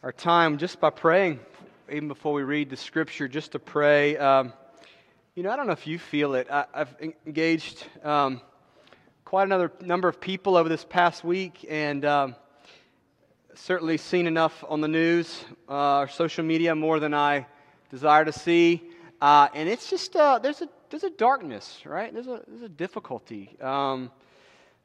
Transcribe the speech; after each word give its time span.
our 0.00 0.12
time 0.12 0.58
just 0.58 0.78
by 0.78 0.90
praying, 0.90 1.40
even 1.90 2.06
before 2.06 2.32
we 2.32 2.44
read 2.44 2.70
the 2.70 2.76
scripture, 2.76 3.26
just 3.26 3.52
to 3.52 3.58
pray. 3.58 4.16
Um, 4.16 4.52
you 5.34 5.42
know, 5.42 5.50
I 5.50 5.56
don't 5.56 5.66
know 5.66 5.72
if 5.72 5.88
you 5.88 5.98
feel 5.98 6.34
it. 6.34 6.48
I, 6.48 6.66
have 6.72 6.94
engaged 7.26 7.84
um, 8.04 8.40
quite 9.24 9.42
another 9.42 9.72
number 9.80 10.06
of 10.06 10.20
people 10.20 10.56
over 10.56 10.68
this 10.68 10.84
past 10.84 11.24
week, 11.24 11.66
and 11.68 12.04
um, 12.04 12.36
certainly 13.54 13.96
seen 13.96 14.28
enough 14.28 14.62
on 14.68 14.80
the 14.80 14.86
news 14.86 15.44
uh, 15.68 15.98
or 15.98 16.08
social 16.08 16.44
media 16.44 16.76
more 16.76 17.00
than 17.00 17.12
I 17.12 17.46
desire 17.90 18.24
to 18.24 18.32
see. 18.32 18.84
Uh, 19.20 19.48
and 19.52 19.68
it's 19.68 19.90
just 19.90 20.14
uh, 20.14 20.38
there's 20.38 20.62
a 20.62 20.68
there's 20.90 21.04
a 21.04 21.10
darkness, 21.10 21.80
right? 21.84 22.14
There's 22.14 22.28
a 22.28 22.40
there's 22.46 22.62
a 22.62 22.68
difficulty. 22.68 23.56
Um, 23.60 24.12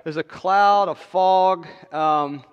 there's 0.04 0.18
a 0.18 0.23
cloud, 0.23 0.89
a 0.89 0.95
fog. 0.95 1.68
Um, 1.91 2.43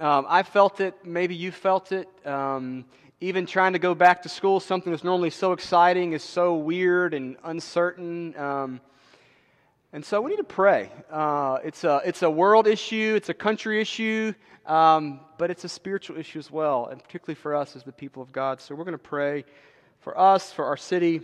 um, 0.00 0.24
I 0.28 0.42
felt 0.42 0.80
it. 0.80 0.94
Maybe 1.04 1.34
you 1.34 1.52
felt 1.52 1.92
it. 1.92 2.08
Um, 2.26 2.86
even 3.20 3.44
trying 3.44 3.74
to 3.74 3.78
go 3.78 3.94
back 3.94 4.22
to 4.22 4.30
school, 4.30 4.58
something 4.58 4.90
that's 4.90 5.04
normally 5.04 5.28
so 5.28 5.52
exciting, 5.52 6.14
is 6.14 6.24
so 6.24 6.56
weird 6.56 7.12
and 7.12 7.36
uncertain. 7.44 8.34
Um, 8.38 8.80
and 9.92 10.02
so 10.02 10.22
we 10.22 10.30
need 10.30 10.38
to 10.38 10.44
pray. 10.44 10.90
Uh, 11.10 11.58
it's, 11.62 11.84
a, 11.84 12.00
it's 12.04 12.22
a 12.22 12.30
world 12.30 12.66
issue, 12.66 13.12
it's 13.14 13.28
a 13.28 13.34
country 13.34 13.78
issue, 13.78 14.32
um, 14.64 15.20
but 15.36 15.50
it's 15.50 15.64
a 15.64 15.68
spiritual 15.68 16.16
issue 16.16 16.38
as 16.38 16.50
well, 16.50 16.86
and 16.86 17.02
particularly 17.02 17.34
for 17.34 17.54
us 17.54 17.76
as 17.76 17.82
the 17.82 17.92
people 17.92 18.22
of 18.22 18.32
God. 18.32 18.60
So 18.62 18.74
we're 18.74 18.84
going 18.84 18.92
to 18.92 18.98
pray 18.98 19.44
for 19.98 20.18
us, 20.18 20.50
for 20.50 20.64
our 20.64 20.78
city. 20.78 21.20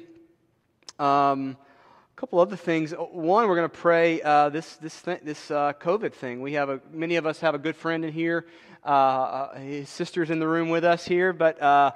Um, 0.98 1.56
couple 2.16 2.40
other 2.40 2.56
things. 2.56 2.92
One, 2.92 3.46
we're 3.46 3.56
going 3.56 3.68
to 3.68 3.76
pray 3.76 4.22
uh, 4.22 4.48
this 4.48 4.76
this 4.76 5.02
th- 5.02 5.20
this 5.22 5.50
uh, 5.50 5.74
COVID 5.78 6.14
thing. 6.14 6.40
We 6.40 6.54
have 6.54 6.70
a 6.70 6.80
many 6.90 7.16
of 7.16 7.26
us 7.26 7.40
have 7.40 7.54
a 7.54 7.58
good 7.58 7.76
friend 7.76 8.06
in 8.06 8.12
here. 8.12 8.46
Uh, 8.82 8.88
uh 8.88 9.58
his 9.58 9.90
sister's 9.90 10.30
in 10.30 10.38
the 10.38 10.48
room 10.48 10.70
with 10.70 10.82
us 10.82 11.04
here, 11.04 11.34
but 11.34 11.60
uh, 11.60 11.90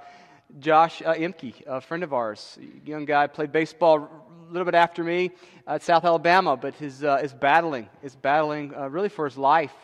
Josh 0.58 1.00
uh, 1.00 1.14
Imke, 1.14 1.66
a 1.66 1.80
friend 1.80 2.02
of 2.02 2.12
ours, 2.12 2.58
young 2.84 3.06
guy, 3.06 3.28
played 3.28 3.50
baseball 3.50 4.10
a 4.46 4.52
little 4.52 4.66
bit 4.66 4.74
after 4.74 5.02
me 5.02 5.30
at 5.66 5.82
South 5.82 6.04
Alabama, 6.04 6.54
but 6.54 6.74
his 6.74 7.02
is 7.02 7.32
battling 7.32 7.88
is 8.02 8.14
battling 8.14 8.74
really 8.90 9.08
for 9.08 9.24
his 9.24 9.38
life. 9.38 9.74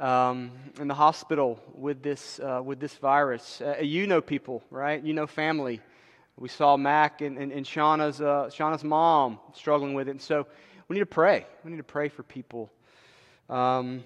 Um, 0.00 0.52
in 0.80 0.86
the 0.86 0.94
hospital 0.94 1.60
with 1.74 2.02
this 2.02 2.40
with 2.64 2.80
this 2.80 2.94
virus, 2.94 3.60
you 3.82 4.06
know 4.06 4.22
people, 4.22 4.62
right? 4.70 5.02
You 5.02 5.12
know 5.12 5.26
family 5.26 5.82
we 6.38 6.48
saw 6.48 6.76
Mac 6.76 7.20
and, 7.20 7.36
and, 7.36 7.50
and 7.50 7.66
Shauna's, 7.66 8.20
uh, 8.20 8.48
Shauna's 8.52 8.84
mom 8.84 9.40
struggling 9.54 9.94
with 9.94 10.06
it. 10.06 10.12
And 10.12 10.22
so 10.22 10.46
we 10.86 10.94
need 10.94 11.00
to 11.00 11.06
pray. 11.06 11.44
We 11.64 11.72
need 11.72 11.78
to 11.78 11.82
pray 11.82 12.08
for 12.08 12.22
people. 12.22 12.70
Um, 13.50 14.04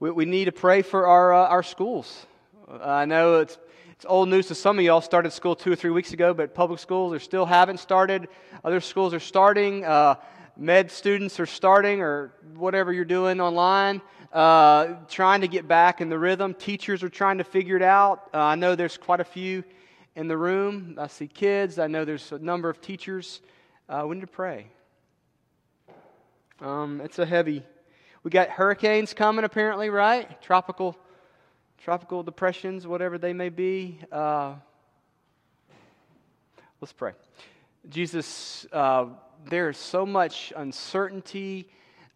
we, 0.00 0.10
we 0.10 0.24
need 0.24 0.46
to 0.46 0.52
pray 0.52 0.80
for 0.80 1.06
our, 1.06 1.34
uh, 1.34 1.48
our 1.48 1.62
schools. 1.62 2.26
I 2.82 3.04
know 3.04 3.40
it's, 3.40 3.58
it's 3.92 4.06
old 4.06 4.30
news 4.30 4.46
to 4.48 4.54
some 4.54 4.78
of 4.78 4.84
y'all. 4.84 5.02
Started 5.02 5.32
school 5.32 5.54
two 5.54 5.70
or 5.70 5.76
three 5.76 5.90
weeks 5.90 6.14
ago, 6.14 6.32
but 6.32 6.54
public 6.54 6.80
schools 6.80 7.12
are 7.12 7.20
still 7.20 7.44
haven't 7.44 7.80
started. 7.80 8.28
Other 8.64 8.80
schools 8.80 9.12
are 9.12 9.20
starting. 9.20 9.84
Uh, 9.84 10.14
med 10.56 10.90
students 10.90 11.38
are 11.38 11.46
starting, 11.46 12.00
or 12.00 12.32
whatever 12.54 12.92
you're 12.94 13.04
doing 13.04 13.42
online, 13.42 14.00
uh, 14.32 14.94
trying 15.10 15.42
to 15.42 15.48
get 15.48 15.68
back 15.68 16.00
in 16.00 16.08
the 16.08 16.18
rhythm. 16.18 16.54
Teachers 16.54 17.02
are 17.02 17.10
trying 17.10 17.38
to 17.38 17.44
figure 17.44 17.76
it 17.76 17.82
out. 17.82 18.30
Uh, 18.32 18.38
I 18.38 18.54
know 18.54 18.74
there's 18.74 18.96
quite 18.96 19.20
a 19.20 19.24
few 19.24 19.64
in 20.16 20.28
the 20.28 20.36
room. 20.36 20.96
I 20.98 21.08
see 21.08 21.26
kids. 21.26 21.78
I 21.78 21.86
know 21.86 22.04
there's 22.04 22.32
a 22.32 22.38
number 22.38 22.68
of 22.70 22.80
teachers. 22.80 23.40
Uh, 23.88 24.04
we 24.06 24.16
need 24.16 24.22
to 24.22 24.26
pray. 24.26 24.66
Um, 26.60 27.00
it's 27.00 27.18
a 27.18 27.26
heavy. 27.26 27.64
We 28.22 28.30
got 28.30 28.48
hurricanes 28.48 29.12
coming, 29.12 29.44
apparently, 29.44 29.90
right? 29.90 30.40
Tropical, 30.40 30.96
tropical 31.78 32.22
depressions, 32.22 32.86
whatever 32.86 33.18
they 33.18 33.32
may 33.32 33.48
be. 33.48 33.98
Uh, 34.10 34.54
let's 36.80 36.92
pray. 36.92 37.12
Jesus, 37.88 38.66
uh, 38.72 39.06
there 39.50 39.68
is 39.68 39.76
so 39.76 40.06
much 40.06 40.52
uncertainty, 40.56 41.68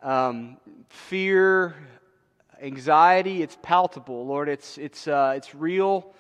um, 0.02 0.56
fear, 0.88 1.74
anxiety. 2.62 3.42
It's 3.42 3.58
palpable, 3.60 4.24
Lord. 4.26 4.48
It's 4.48 4.78
it's 4.78 5.06
uh, 5.06 5.34
it's 5.36 5.54
real. 5.54 6.14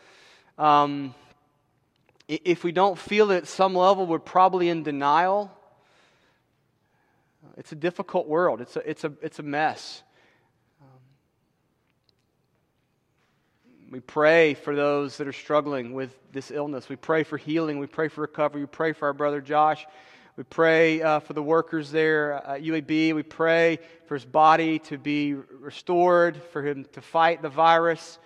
Um, 0.58 1.14
if 2.28 2.62
we 2.62 2.72
don't 2.72 2.98
feel 2.98 3.30
it 3.30 3.38
at 3.38 3.48
some 3.48 3.74
level, 3.74 4.06
we're 4.06 4.18
probably 4.18 4.68
in 4.68 4.82
denial. 4.82 5.50
It's 7.56 7.72
a 7.72 7.76
difficult 7.76 8.28
world, 8.28 8.60
it's 8.60 8.76
a, 8.76 8.88
it's 8.88 9.04
a, 9.04 9.12
it's 9.22 9.38
a 9.38 9.42
mess. 9.42 10.02
We 13.90 14.00
pray 14.00 14.52
for 14.52 14.76
those 14.76 15.16
that 15.16 15.26
are 15.26 15.32
struggling 15.32 15.94
with 15.94 16.14
this 16.30 16.50
illness. 16.50 16.90
We 16.90 16.96
pray 16.96 17.22
for 17.22 17.38
healing. 17.38 17.78
We 17.78 17.86
pray 17.86 18.08
for 18.08 18.20
recovery. 18.20 18.60
We 18.60 18.66
pray 18.66 18.92
for 18.92 19.06
our 19.06 19.14
brother 19.14 19.40
Josh. 19.40 19.86
We 20.36 20.44
pray 20.44 21.00
uh, 21.00 21.20
for 21.20 21.32
the 21.32 21.42
workers 21.42 21.90
there 21.90 22.34
at 22.34 22.62
UAB. 22.62 23.14
We 23.14 23.22
pray 23.22 23.78
for 24.06 24.14
his 24.14 24.26
body 24.26 24.78
to 24.80 24.98
be 24.98 25.32
restored, 25.32 26.36
for 26.52 26.62
him 26.62 26.84
to 26.92 27.00
fight 27.00 27.40
the 27.40 27.48
virus. 27.48 28.18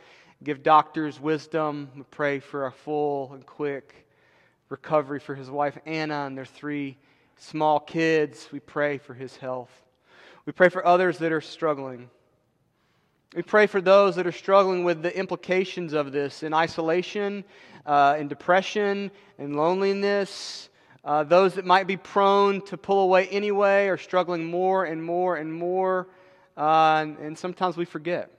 Give 0.43 0.63
doctors 0.63 1.21
wisdom. 1.21 1.89
We 1.95 2.03
pray 2.11 2.41
for 2.41 2.67
a 2.67 2.73
full 2.73 3.33
and 3.33 3.47
quick 3.47 4.09
recovery 4.71 5.21
for 5.21 5.37
his 5.37 5.49
wife 5.49 5.79
Anna 5.87 6.27
and 6.27 6.37
their 6.37 6.45
three 6.45 6.97
small 7.37 7.79
kids. 7.79 8.49
We 8.51 8.59
pray 8.59 8.99
for 8.99 9.15
his 9.15 9.37
health. 9.37 9.71
We 10.45 10.53
pray 10.53 10.69
for 10.69 10.85
others 10.85 11.19
that 11.19 11.31
are 11.31 11.41
struggling. 11.41 12.11
We 13.37 13.43
pray 13.43 13.69
for 13.69 13.81
those 13.81 14.17
that 14.17 14.27
are 14.27 14.33
struggling 14.33 14.83
with 14.83 15.03
the 15.03 15.17
implications 15.17 15.93
of 15.93 16.11
this 16.11 16.43
in 16.43 16.53
isolation, 16.53 17.45
uh, 17.87 18.17
in 18.19 18.27
depression, 18.27 19.13
in 19.39 19.55
loneliness. 19.55 20.71
Uh, 21.05 21.23
those 21.23 21.55
that 21.55 21.65
might 21.65 21.87
be 21.87 21.97
prone 21.97 22.63
to 22.63 22.77
pull 22.77 23.05
away 23.05 23.29
anyway 23.29 23.87
are 23.87 23.97
struggling 23.97 24.45
more 24.45 24.87
and 24.87 25.05
more 25.05 25.37
and 25.37 25.53
more. 25.53 26.09
Uh, 26.57 27.01
and, 27.03 27.19
and 27.19 27.39
sometimes 27.39 27.77
we 27.77 27.85
forget. 27.85 28.31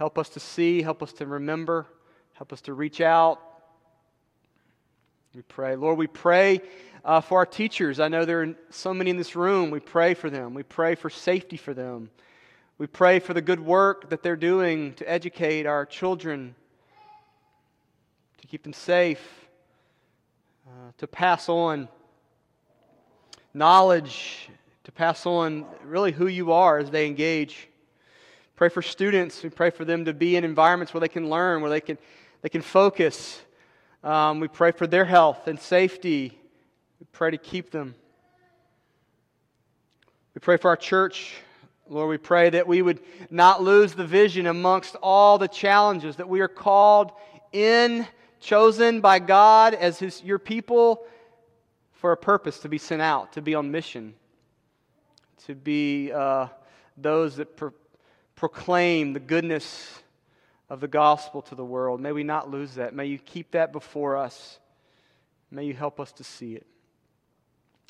Help 0.00 0.16
us 0.16 0.30
to 0.30 0.40
see, 0.40 0.80
help 0.80 1.02
us 1.02 1.12
to 1.12 1.26
remember, 1.26 1.84
help 2.32 2.54
us 2.54 2.62
to 2.62 2.72
reach 2.72 3.02
out. 3.02 3.38
We 5.34 5.42
pray. 5.42 5.76
Lord, 5.76 5.98
we 5.98 6.06
pray 6.06 6.62
uh, 7.04 7.20
for 7.20 7.36
our 7.36 7.44
teachers. 7.44 8.00
I 8.00 8.08
know 8.08 8.24
there 8.24 8.40
are 8.40 8.54
so 8.70 8.94
many 8.94 9.10
in 9.10 9.18
this 9.18 9.36
room. 9.36 9.70
We 9.70 9.78
pray 9.78 10.14
for 10.14 10.30
them. 10.30 10.54
We 10.54 10.62
pray 10.62 10.94
for 10.94 11.10
safety 11.10 11.58
for 11.58 11.74
them. 11.74 12.08
We 12.78 12.86
pray 12.86 13.18
for 13.18 13.34
the 13.34 13.42
good 13.42 13.60
work 13.60 14.08
that 14.08 14.22
they're 14.22 14.36
doing 14.36 14.94
to 14.94 15.04
educate 15.06 15.66
our 15.66 15.84
children, 15.84 16.54
to 18.40 18.46
keep 18.46 18.62
them 18.62 18.72
safe, 18.72 19.20
uh, 20.66 20.92
to 20.96 21.06
pass 21.06 21.46
on 21.50 21.90
knowledge, 23.52 24.48
to 24.84 24.92
pass 24.92 25.26
on 25.26 25.66
really 25.84 26.12
who 26.12 26.26
you 26.26 26.52
are 26.52 26.78
as 26.78 26.90
they 26.90 27.06
engage. 27.06 27.66
Pray 28.60 28.68
for 28.68 28.82
students. 28.82 29.42
We 29.42 29.48
pray 29.48 29.70
for 29.70 29.86
them 29.86 30.04
to 30.04 30.12
be 30.12 30.36
in 30.36 30.44
environments 30.44 30.92
where 30.92 31.00
they 31.00 31.08
can 31.08 31.30
learn, 31.30 31.62
where 31.62 31.70
they 31.70 31.80
can, 31.80 31.96
they 32.42 32.50
can 32.50 32.60
focus. 32.60 33.40
Um, 34.04 34.38
we 34.38 34.48
pray 34.48 34.70
for 34.70 34.86
their 34.86 35.06
health 35.06 35.48
and 35.48 35.58
safety. 35.58 36.38
We 37.00 37.06
pray 37.10 37.30
to 37.30 37.38
keep 37.38 37.70
them. 37.70 37.94
We 40.34 40.40
pray 40.40 40.58
for 40.58 40.68
our 40.68 40.76
church. 40.76 41.36
Lord, 41.88 42.10
we 42.10 42.18
pray 42.18 42.50
that 42.50 42.66
we 42.68 42.82
would 42.82 43.00
not 43.30 43.62
lose 43.62 43.94
the 43.94 44.04
vision 44.04 44.46
amongst 44.46 44.94
all 44.96 45.38
the 45.38 45.48
challenges, 45.48 46.16
that 46.16 46.28
we 46.28 46.40
are 46.40 46.46
called 46.46 47.12
in, 47.52 48.06
chosen 48.40 49.00
by 49.00 49.20
God 49.20 49.72
as 49.72 49.98
his, 49.98 50.22
your 50.22 50.38
people 50.38 51.06
for 51.92 52.12
a 52.12 52.16
purpose 52.18 52.58
to 52.58 52.68
be 52.68 52.76
sent 52.76 53.00
out, 53.00 53.32
to 53.32 53.40
be 53.40 53.54
on 53.54 53.70
mission, 53.70 54.12
to 55.46 55.54
be 55.54 56.12
uh, 56.12 56.48
those 56.98 57.36
that 57.36 57.56
proclaim 58.40 59.12
the 59.12 59.20
goodness 59.20 60.00
of 60.70 60.80
the 60.80 60.88
gospel 60.88 61.42
to 61.42 61.54
the 61.54 61.64
world. 61.64 62.00
May 62.00 62.12
we 62.12 62.24
not 62.24 62.50
lose 62.50 62.76
that. 62.76 62.94
May 62.94 63.04
you 63.04 63.18
keep 63.18 63.50
that 63.50 63.70
before 63.70 64.16
us. 64.16 64.58
May 65.50 65.66
you 65.66 65.74
help 65.74 66.00
us 66.00 66.10
to 66.12 66.24
see 66.24 66.54
it. 66.54 66.66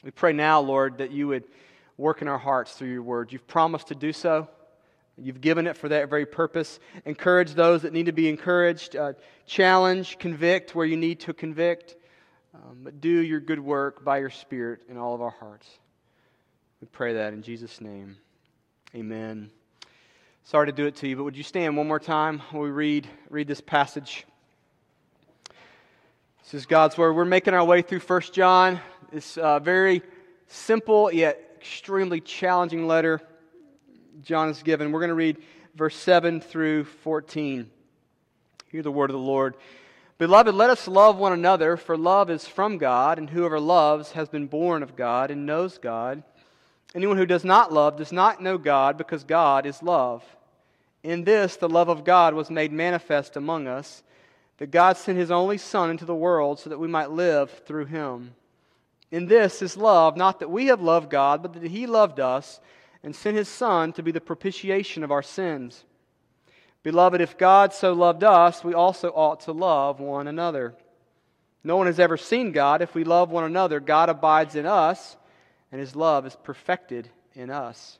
We 0.03 0.11
pray 0.11 0.33
now, 0.33 0.59
Lord, 0.59 0.99
that 0.99 1.13
you 1.13 1.29
would 1.29 1.45
work 1.97 2.21
in 2.21 2.27
our 2.27 2.37
hearts 2.37 2.73
through 2.73 2.91
your 2.91 3.05
word. 3.05 3.33
You've 3.33 3.47
promised 3.47 3.89
to 3.89 3.95
do 3.95 4.13
so. 4.13 4.49
You've 5.17 5.41
given 5.41 5.69
it 5.69 5.77
for 5.77 5.89
that 5.89 6.11
very 6.11 6.27
purpose. 6.27 6.81
Encourage 7.05 7.55
those 7.55 7.83
that 7.83 7.93
need 7.93 8.07
to 8.07 8.13
be 8.13 8.29
encouraged. 8.29 8.97
Uh, 8.97 9.13
challenge, 9.47 10.19
convict 10.19 10.75
where 10.75 10.87
you 10.87 10.97
need 10.97 11.21
to 11.21 11.33
convict. 11.33 11.95
Um, 12.57 12.79
but 12.83 13.01
do 13.01 13.09
your 13.09 13.39
good 13.39 13.61
work 13.61 14.05
by 14.05 14.19
your 14.19 14.31
Spirit 14.31 14.81
in 14.89 14.97
all 14.97 15.15
of 15.15 15.23
our 15.23 15.31
hearts. 15.31 15.69
We 16.81 16.89
pray 16.89 17.15
that 17.15 17.35
in 17.35 17.43
Jesus' 17.43 17.81
name. 17.81 18.17
Amen. 18.97 19.53
Sorry 20.51 20.67
to 20.67 20.73
do 20.73 20.87
it 20.87 20.97
to 20.97 21.07
you, 21.07 21.15
but 21.15 21.23
would 21.23 21.37
you 21.37 21.45
stand 21.45 21.77
one 21.77 21.87
more 21.87 22.01
time 22.01 22.41
while 22.51 22.65
we 22.65 22.71
read, 22.71 23.07
read 23.29 23.47
this 23.47 23.61
passage? 23.61 24.27
This 26.43 26.55
is 26.55 26.67
God's 26.67 26.99
Word. 26.99 27.13
We're 27.13 27.25
making 27.25 27.55
our 27.55 27.65
way 27.65 27.83
through 27.83 28.01
1 28.01 28.21
John, 28.33 28.81
this 29.13 29.39
uh, 29.39 29.61
very 29.61 30.03
simple 30.49 31.13
yet 31.13 31.41
extremely 31.57 32.21
challenging 32.21 32.89
letter 32.89 33.21
John 34.25 34.49
has 34.49 34.65
given. 34.65 34.91
We're 34.91 34.99
going 34.99 35.11
to 35.11 35.15
read 35.15 35.37
verse 35.77 35.95
7 35.95 36.41
through 36.41 36.83
14. 36.83 37.71
Hear 38.73 38.83
the 38.83 38.91
word 38.91 39.11
of 39.11 39.15
the 39.15 39.21
Lord. 39.21 39.55
Beloved, 40.19 40.53
let 40.53 40.69
us 40.69 40.89
love 40.89 41.17
one 41.17 41.33
another, 41.33 41.77
for 41.77 41.97
love 41.97 42.29
is 42.29 42.49
from 42.49 42.77
God, 42.77 43.19
and 43.19 43.31
whoever 43.31 43.61
loves 43.61 44.11
has 44.13 44.29
been 44.29 44.49
born 44.49 44.83
of 44.83 44.97
God 44.97 45.31
and 45.31 45.47
knows 45.47 45.79
God. 45.79 46.25
Anyone 46.93 47.19
who 47.19 47.27
does 47.27 47.45
not 47.45 47.73
love 47.73 47.97
does 47.97 48.11
not 48.11 48.43
know 48.43 48.59
God, 48.59 48.99
because 48.99 49.23
God 49.23 49.65
is 49.65 49.81
love. 49.81 50.25
In 51.03 51.25
this, 51.25 51.57
the 51.57 51.69
love 51.69 51.89
of 51.89 52.05
God 52.05 52.35
was 52.35 52.51
made 52.51 52.73
manifest 52.73 53.37
among 53.37 53.67
us, 53.67 54.03
that 54.59 54.71
God 54.71 54.97
sent 54.97 55.17
his 55.17 55.31
only 55.31 55.57
Son 55.57 55.91
into 55.91 56.05
the 56.05 56.15
world 56.15 56.59
so 56.59 56.69
that 56.69 56.79
we 56.79 56.89
might 56.89 57.11
live 57.11 57.51
through 57.67 57.87
him. 57.87 58.35
In 59.11 59.27
this 59.27 59.63
is 59.63 59.77
love, 59.77 60.17
not 60.17 60.41
that 60.41 60.51
we 60.51 60.67
have 60.67 60.83
loved 60.83 61.11
God, 61.11 61.43
but 61.43 61.55
that 61.55 61.65
he 61.65 61.87
loved 61.87 62.21
us 62.21 62.61
and 63.03 63.17
sent 63.17 63.37
his 63.37 63.49
Son 63.49 63.93
to 63.95 64.03
be 64.03 64.13
the 64.13 64.21
propitiation 64.21 65.03
of 65.03 65.11
our 65.11 65.23
sins. 65.23 65.85
Beloved, 66.83 67.21
if 67.21 67.37
God 67.37 67.73
so 67.73 67.93
loved 67.93 68.25
us, 68.25 68.63
we 68.63 68.75
also 68.75 69.09
ought 69.09 69.41
to 69.41 69.53
love 69.53 70.01
one 70.01 70.29
another. 70.29 70.75
No 71.65 71.77
one 71.77 71.87
has 71.87 72.01
ever 72.01 72.17
seen 72.17 72.53
God. 72.53 72.83
If 72.83 72.95
we 72.95 73.05
love 73.05 73.31
one 73.31 73.45
another, 73.45 73.81
God 73.81 74.09
abides 74.09 74.55
in 74.55 74.65
us, 74.65 75.17
and 75.73 75.81
his 75.81 75.95
love 75.95 76.27
is 76.27 76.37
perfected 76.43 77.09
in 77.35 77.51
us. 77.51 77.99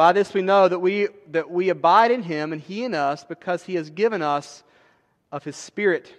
By 0.00 0.14
this 0.14 0.32
we 0.32 0.40
know 0.40 0.66
that 0.66 0.78
we, 0.78 1.08
that 1.28 1.50
we 1.50 1.68
abide 1.68 2.10
in 2.10 2.22
him 2.22 2.54
and 2.54 2.62
he 2.62 2.84
in 2.84 2.94
us 2.94 3.22
because 3.22 3.64
he 3.64 3.74
has 3.74 3.90
given 3.90 4.22
us 4.22 4.62
of 5.30 5.44
his 5.44 5.56
Spirit. 5.56 6.10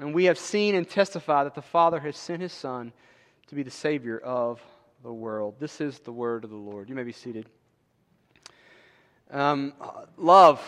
And 0.00 0.14
we 0.14 0.26
have 0.26 0.38
seen 0.38 0.76
and 0.76 0.88
testified 0.88 1.46
that 1.46 1.56
the 1.56 1.62
Father 1.62 1.98
has 1.98 2.16
sent 2.16 2.42
his 2.42 2.52
Son 2.52 2.92
to 3.48 3.56
be 3.56 3.64
the 3.64 3.72
Savior 3.72 4.18
of 4.18 4.62
the 5.02 5.12
world. 5.12 5.56
This 5.58 5.80
is 5.80 5.98
the 5.98 6.12
word 6.12 6.44
of 6.44 6.50
the 6.50 6.56
Lord. 6.56 6.88
You 6.88 6.94
may 6.94 7.02
be 7.02 7.10
seated. 7.10 7.46
Um, 9.32 9.72
love. 10.16 10.62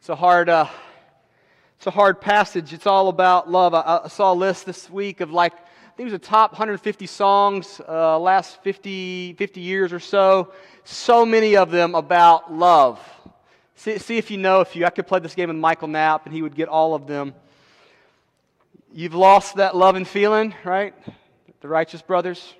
It's 0.00 0.10
a 0.10 0.16
hard. 0.16 0.50
Uh, 0.50 0.68
it's 1.78 1.86
a 1.86 1.90
hard 1.90 2.20
passage. 2.20 2.74
It's 2.74 2.86
all 2.86 3.08
about 3.08 3.50
love. 3.50 3.72
I, 3.72 4.00
I, 4.04 4.08
saw 4.08 4.34
a 4.34 4.34
list 4.34 4.66
this 4.66 4.90
week 4.90 5.22
of 5.22 5.30
like, 5.30 5.54
it 5.98 6.04
was 6.04 6.12
the 6.12 6.18
top 6.18 6.52
150 6.52 7.06
songs 7.06 7.80
uh, 7.88 8.16
last 8.20 8.62
50, 8.62 9.32
50 9.32 9.60
years 9.60 9.92
or 9.92 9.98
so. 9.98 10.52
So 10.84 11.26
many 11.26 11.56
of 11.56 11.72
them 11.72 11.96
about 11.96 12.52
love. 12.52 13.00
See, 13.74 13.98
see 13.98 14.16
if 14.16 14.30
you 14.30 14.38
know. 14.38 14.60
If 14.60 14.76
you, 14.76 14.86
I 14.86 14.90
could 14.90 15.08
play 15.08 15.18
this 15.18 15.34
game 15.34 15.48
with 15.48 15.58
Michael 15.58 15.88
Knapp, 15.88 16.24
and 16.24 16.32
he 16.32 16.40
would 16.40 16.54
get 16.54 16.68
all 16.68 16.94
of 16.94 17.08
them. 17.08 17.34
You've 18.92 19.14
lost 19.14 19.56
that 19.56 19.76
love 19.76 19.96
and 19.96 20.06
feeling, 20.06 20.54
right? 20.64 20.94
The 21.60 21.68
Righteous 21.68 22.00
Brothers. 22.00 22.54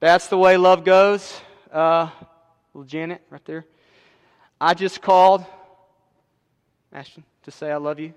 That's 0.00 0.28
the 0.28 0.38
way 0.38 0.56
love 0.56 0.84
goes. 0.84 1.38
Uh, 1.70 2.08
Little 2.72 2.88
Janet 2.88 3.20
right 3.28 3.44
there. 3.44 3.66
I 4.58 4.72
just 4.72 5.02
called 5.02 5.44
Ashton 6.94 7.24
to 7.42 7.50
say 7.50 7.70
I 7.70 7.76
love 7.76 8.00
you. 8.00 8.14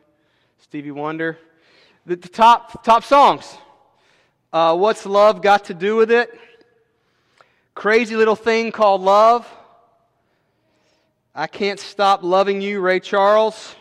Stevie 0.60 0.92
Wonder. 0.92 1.38
The, 2.06 2.16
the 2.16 2.30
top, 2.30 2.82
top 2.86 3.04
songs. 3.04 3.58
Uh, 4.56 4.74
what's 4.74 5.06
love 5.06 5.42
got 5.42 5.66
to 5.66 5.74
do 5.74 5.98
with 5.98 6.10
it? 6.10 6.34
Crazy 7.74 8.16
little 8.16 8.38
thing 8.38 8.72
called 8.72 9.02
love. 9.02 9.46
I 11.36 11.46
can't 11.46 11.78
stop 11.78 12.24
loving 12.24 12.62
you, 12.62 12.80
Ray 12.80 13.02
Charles. 13.02 13.76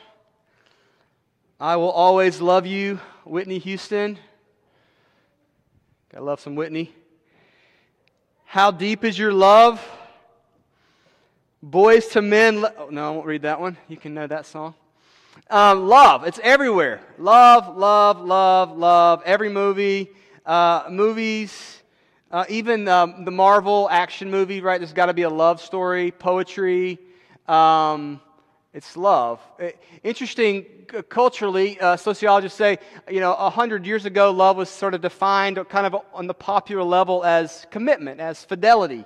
I 1.61 1.77
will 1.77 1.93
always 1.93 2.41
love 2.41 2.67
you, 2.67 2.99
Whitney 3.23 3.61
Houston. 3.61 4.19
I 6.13 6.19
love 6.19 6.41
some 6.41 6.57
Whitney. 6.57 6.93
How 8.45 8.73
deep 8.73 9.05
is 9.05 9.17
your 9.17 9.33
love? 9.33 9.81
Boyz 11.65 12.17
II 12.17 12.29
Men. 12.29 12.67
Oh, 12.77 12.89
no, 12.91 13.07
I 13.07 13.11
won't 13.13 13.27
read 13.27 13.43
that 13.43 13.61
one. 13.61 13.77
You 13.87 13.97
can 13.97 14.13
know 14.13 14.27
that 14.27 14.45
song. 14.45 14.75
Um, 15.49 15.87
love. 15.87 16.25
It's 16.25 16.41
everywhere. 16.43 17.01
Love, 17.17 17.77
love, 17.77 18.21
love, 18.21 18.77
love. 18.77 19.23
Every 19.25 19.51
movie, 19.51 20.11
uh, 20.47 20.85
movies, 20.91 21.83
uh, 22.31 22.45
even 22.49 22.89
um, 22.89 23.25
the 23.25 23.31
Marvel 23.31 23.89
action 23.91 24.31
movie, 24.31 24.61
right? 24.61 24.79
There's 24.79 24.93
got 24.93 25.07
to 25.07 25.15
be 25.15 25.23
a 25.23 25.31
love 25.31 25.61
story, 25.61 26.11
poetry. 26.11 26.99
Um, 27.47 28.21
it's 28.73 28.97
love. 28.97 29.41
It, 29.59 29.81
interesting 30.03 30.67
culturally, 31.09 31.79
uh, 31.81 31.97
sociologists 31.97 32.59
say, 32.59 32.79
you 33.11 33.21
know, 33.21 33.35
a 33.35 33.51
hundred 33.51 33.87
years 33.87 34.05
ago, 34.05 34.31
love 34.31 34.57
was 34.57 34.69
sort 34.69 34.95
of 34.95 35.01
defined 35.01 35.59
kind 35.69 35.87
of 35.87 35.97
on 36.13 36.27
the 36.27 36.35
popular 36.35 36.83
level 36.83 37.25
as 37.25 37.67
commitment, 37.71 38.21
as 38.21 38.45
fidelity 38.45 39.05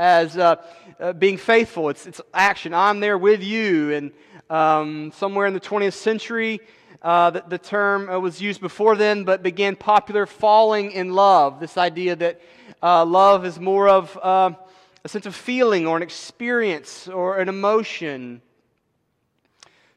as 0.00 0.38
uh, 0.38 0.56
uh, 0.98 1.12
being 1.12 1.36
faithful. 1.36 1.90
It's, 1.90 2.06
it's 2.06 2.22
action. 2.32 2.72
I'm 2.72 3.00
there 3.00 3.18
with 3.18 3.42
you. 3.42 3.92
And 3.92 4.12
um, 4.48 5.12
somewhere 5.14 5.46
in 5.46 5.52
the 5.52 5.60
20th 5.60 5.92
century, 5.92 6.60
uh, 7.02 7.30
the, 7.30 7.44
the, 7.48 7.58
term 7.58 8.08
uh, 8.10 8.18
was 8.18 8.42
used 8.42 8.60
before 8.60 8.94
then, 8.94 9.24
but 9.24 9.42
began 9.42 9.74
popular 9.74 10.26
falling 10.26 10.90
in 10.92 11.14
love. 11.14 11.58
This 11.58 11.78
idea 11.78 12.14
that 12.16 12.40
uh, 12.82 13.04
love 13.04 13.46
is 13.46 13.58
more 13.58 13.88
of 13.88 14.18
uh, 14.22 14.50
a 15.02 15.08
sense 15.08 15.24
of 15.24 15.34
feeling 15.34 15.86
or 15.86 15.96
an 15.96 16.02
experience 16.02 17.08
or 17.08 17.38
an 17.38 17.48
emotion. 17.48 18.42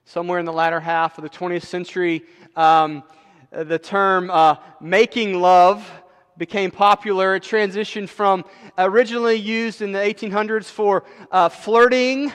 Somewhere 0.05 0.39
in 0.39 0.45
the 0.45 0.53
latter 0.53 0.79
half 0.79 1.17
of 1.17 1.23
the 1.23 1.29
20th 1.29 1.65
century, 1.65 2.23
um, 2.55 3.03
the 3.51 3.79
term 3.79 4.31
making 4.79 5.41
love 5.41 5.89
became 6.38 6.71
popular. 6.71 7.35
It 7.35 7.44
transitioned 7.44 8.09
from 8.09 8.45
originally 8.77 9.35
used 9.35 9.81
in 9.81 9.91
the 9.91 10.00
1800s 10.00 10.65
for 10.65 11.03
uh, 11.31 11.50
flirting 11.50 12.31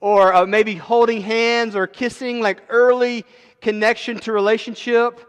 or 0.00 0.32
uh, 0.32 0.46
maybe 0.46 0.74
holding 0.74 1.20
hands 1.20 1.74
or 1.74 1.86
kissing, 1.86 2.40
like 2.40 2.62
early 2.68 3.24
connection 3.60 4.18
to 4.20 4.32
relationship. 4.32 5.20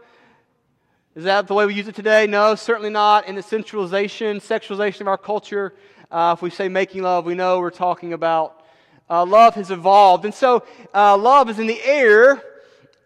Is 1.14 1.24
that 1.24 1.48
the 1.48 1.54
way 1.54 1.66
we 1.66 1.74
use 1.74 1.88
it 1.88 1.94
today? 1.94 2.26
No, 2.26 2.54
certainly 2.54 2.90
not. 2.90 3.26
In 3.26 3.34
the 3.34 3.42
sensualization, 3.42 4.36
sexualization 4.36 5.02
of 5.02 5.08
our 5.08 5.18
culture, 5.18 5.74
uh, 6.10 6.34
if 6.36 6.42
we 6.42 6.50
say 6.50 6.68
making 6.68 7.02
love, 7.02 7.24
we 7.24 7.34
know 7.34 7.58
we're 7.58 7.70
talking 7.70 8.12
about 8.12 8.64
uh, 9.08 9.24
love 9.26 9.54
has 9.54 9.70
evolved. 9.70 10.24
And 10.24 10.32
so 10.32 10.64
uh, 10.94 11.16
love 11.16 11.50
is 11.50 11.58
in 11.58 11.66
the 11.66 11.82
air, 11.82 12.42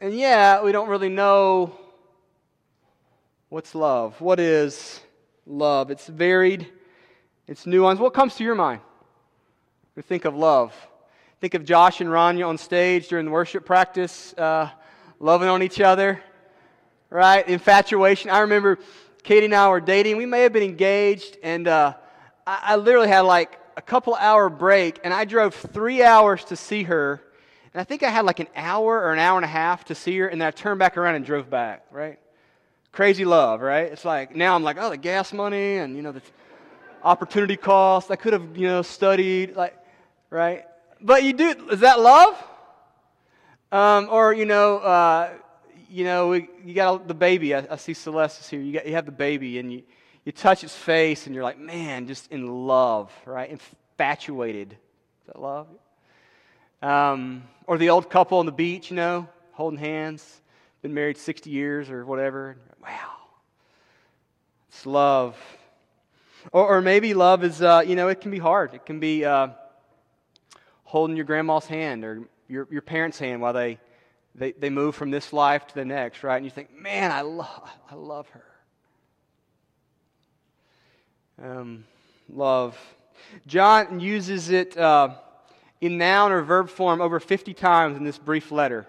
and 0.01 0.13
yeah, 0.13 0.63
we 0.63 0.73
don't 0.73 0.89
really 0.89 1.09
know 1.09 1.79
What's 3.55 3.73
love? 3.73 4.21
What 4.21 4.41
is 4.41 5.01
love? 5.47 5.93
It's 5.93 6.09
varied, 6.09 6.67
it's 7.47 7.67
nuanced. 7.67 8.01
What 8.01 8.13
comes 8.13 8.35
to 8.35 8.43
your 8.43 8.57
mind? 8.57 8.81
We 9.95 10.03
think 10.03 10.25
of 10.25 10.35
love. 10.35 10.75
Think 11.41 11.55
of 11.55 11.65
Josh 11.65 12.01
and 12.01 12.11
Rania 12.11 12.49
on 12.49 12.59
stage 12.59 13.07
during 13.07 13.27
the 13.27 13.31
worship 13.31 13.65
practice, 13.65 14.35
uh, 14.37 14.71
loving 15.21 15.49
on 15.49 15.63
each 15.63 15.81
other, 15.81 16.21
right? 17.11 17.47
Infatuation. 17.49 18.31
I 18.31 18.41
remember 18.41 18.79
Katie 19.23 19.47
and 19.47 19.55
I 19.55 19.69
were 19.69 19.81
dating. 19.81 20.17
We 20.17 20.27
may 20.27 20.43
have 20.43 20.53
been 20.53 20.63
engaged, 20.63 21.39
and 21.43 21.67
uh, 21.67 21.95
I, 22.47 22.61
I 22.63 22.77
literally 22.77 23.09
had 23.09 23.21
like 23.21 23.59
a 23.77 23.83
couple 23.83 24.15
hour 24.15 24.49
break, 24.49 25.01
and 25.05 25.13
I 25.13 25.25
drove 25.25 25.55
three 25.55 26.03
hours 26.03 26.45
to 26.47 26.57
see 26.57 26.85
her. 26.85 27.23
And 27.73 27.81
I 27.81 27.85
think 27.85 28.03
I 28.03 28.11
had 28.11 28.25
like 28.25 28.39
an 28.39 28.49
hour 28.55 29.01
or 29.01 29.13
an 29.13 29.19
hour 29.19 29.37
and 29.37 29.45
a 29.45 29.49
half 29.49 29.85
to 29.87 29.95
see 29.95 30.19
her, 30.19 30.29
and 30.29 30.41
then 30.41 30.49
I 30.49 30.51
turned 30.51 30.79
back 30.79 30.97
around 30.97 31.17
and 31.17 31.25
drove 31.25 31.51
back, 31.51 31.87
right? 31.91 32.19
Crazy 32.93 33.25
love, 33.25 33.61
right? 33.61 33.91
It's 33.91 34.05
like 34.05 34.37
now 34.37 34.55
I'm 34.55 34.63
like, 34.63 34.77
oh, 34.79 34.91
the 34.91 34.97
gas 34.97 35.33
money 35.33 35.79
and 35.79 35.97
you 35.97 36.03
know 36.03 36.13
the 36.13 36.23
opportunity 37.03 37.57
cost. 37.57 38.11
I 38.11 38.17
could 38.17 38.33
have 38.33 38.57
you 38.57 38.69
know 38.69 38.83
studied, 38.83 39.57
like, 39.57 39.77
right? 40.31 40.65
But 41.01 41.25
you 41.25 41.33
do. 41.33 41.69
Is 41.71 41.81
that 41.81 41.99
love? 41.99 42.43
Um, 43.75 44.07
or 44.09 44.33
you 44.33 44.45
know, 44.45 44.79
uh, 44.79 45.31
you 45.91 46.05
know, 46.05 46.29
we, 46.29 46.49
you 46.65 46.75
got 46.75 47.09
the 47.09 47.15
baby. 47.15 47.57
I, 47.57 47.67
I 47.69 47.75
see 47.75 47.93
Celeste 47.93 48.43
is 48.43 48.49
here. 48.49 48.61
You 48.61 48.73
got 48.75 48.87
you 48.87 48.93
have 48.93 49.05
the 49.05 49.11
baby 49.11 49.59
and 49.59 49.73
you 49.73 49.83
you 50.25 50.31
touch 50.31 50.63
its 50.63 50.77
face 50.77 51.27
and 51.27 51.35
you're 51.35 51.43
like, 51.43 51.59
man, 51.59 52.07
just 52.07 52.31
in 52.31 52.69
love, 52.69 53.11
right? 53.27 53.51
Infatuated. 53.51 54.75
Is 54.75 55.27
that 55.27 55.43
love? 55.43 55.67
Um, 56.83 57.43
or 57.67 57.77
the 57.77 57.91
old 57.91 58.09
couple 58.09 58.39
on 58.39 58.47
the 58.47 58.53
beach, 58.53 58.91
you 58.91 58.97
know, 58.97 59.29
holding 59.51 59.81
hands, 59.81 60.41
been 60.81 60.95
married 60.95 61.19
60 61.19 61.51
years 61.51 61.91
or 61.91 62.07
whatever. 62.07 62.57
Wow. 62.81 63.17
It's 64.69 64.87
love. 64.87 65.37
Or, 66.53 66.77
or 66.77 66.81
maybe 66.81 67.13
love 67.13 67.43
is, 67.43 67.61
uh, 67.61 67.83
you 67.85 67.97
know, 67.97 68.07
it 68.07 68.21
can 68.21 68.31
be 68.31 68.39
hard. 68.39 68.73
It 68.73 68.87
can 68.87 69.01
be 69.01 69.25
uh, 69.25 69.49
holding 70.85 71.17
your 71.17 71.25
grandma's 71.25 71.67
hand 71.67 72.05
or 72.05 72.29
your, 72.55 72.69
your 72.71 72.83
parents' 72.83 73.19
hand 73.19 73.43
while 73.43 73.53
they, 73.53 73.79
they, 74.35 74.53
they 74.53 74.71
move 74.71 74.95
from 74.95 75.11
this 75.11 75.33
life 75.33 75.67
to 75.67 75.75
the 75.75 75.85
next, 75.85 76.23
right? 76.23 76.37
And 76.37 76.45
you 76.45 76.51
think, 76.51 76.75
man, 76.75 77.11
I, 77.11 77.23
lo- 77.23 77.65
I 77.91 77.95
love 77.97 78.29
her. 78.31 78.45
Um, 81.43 81.85
love. 82.33 82.79
John 83.49 83.99
uses 83.99 84.51
it 84.51 84.79
uh, 84.79 85.17
in 85.81 85.99
noun 85.99 86.31
or 86.31 86.43
verb 86.43 86.71
form 86.71 87.01
over 87.01 87.19
50 87.19 87.53
times 87.55 87.97
in 87.97 88.05
this 88.05 88.19
brief 88.19 88.53
letter. 88.53 88.87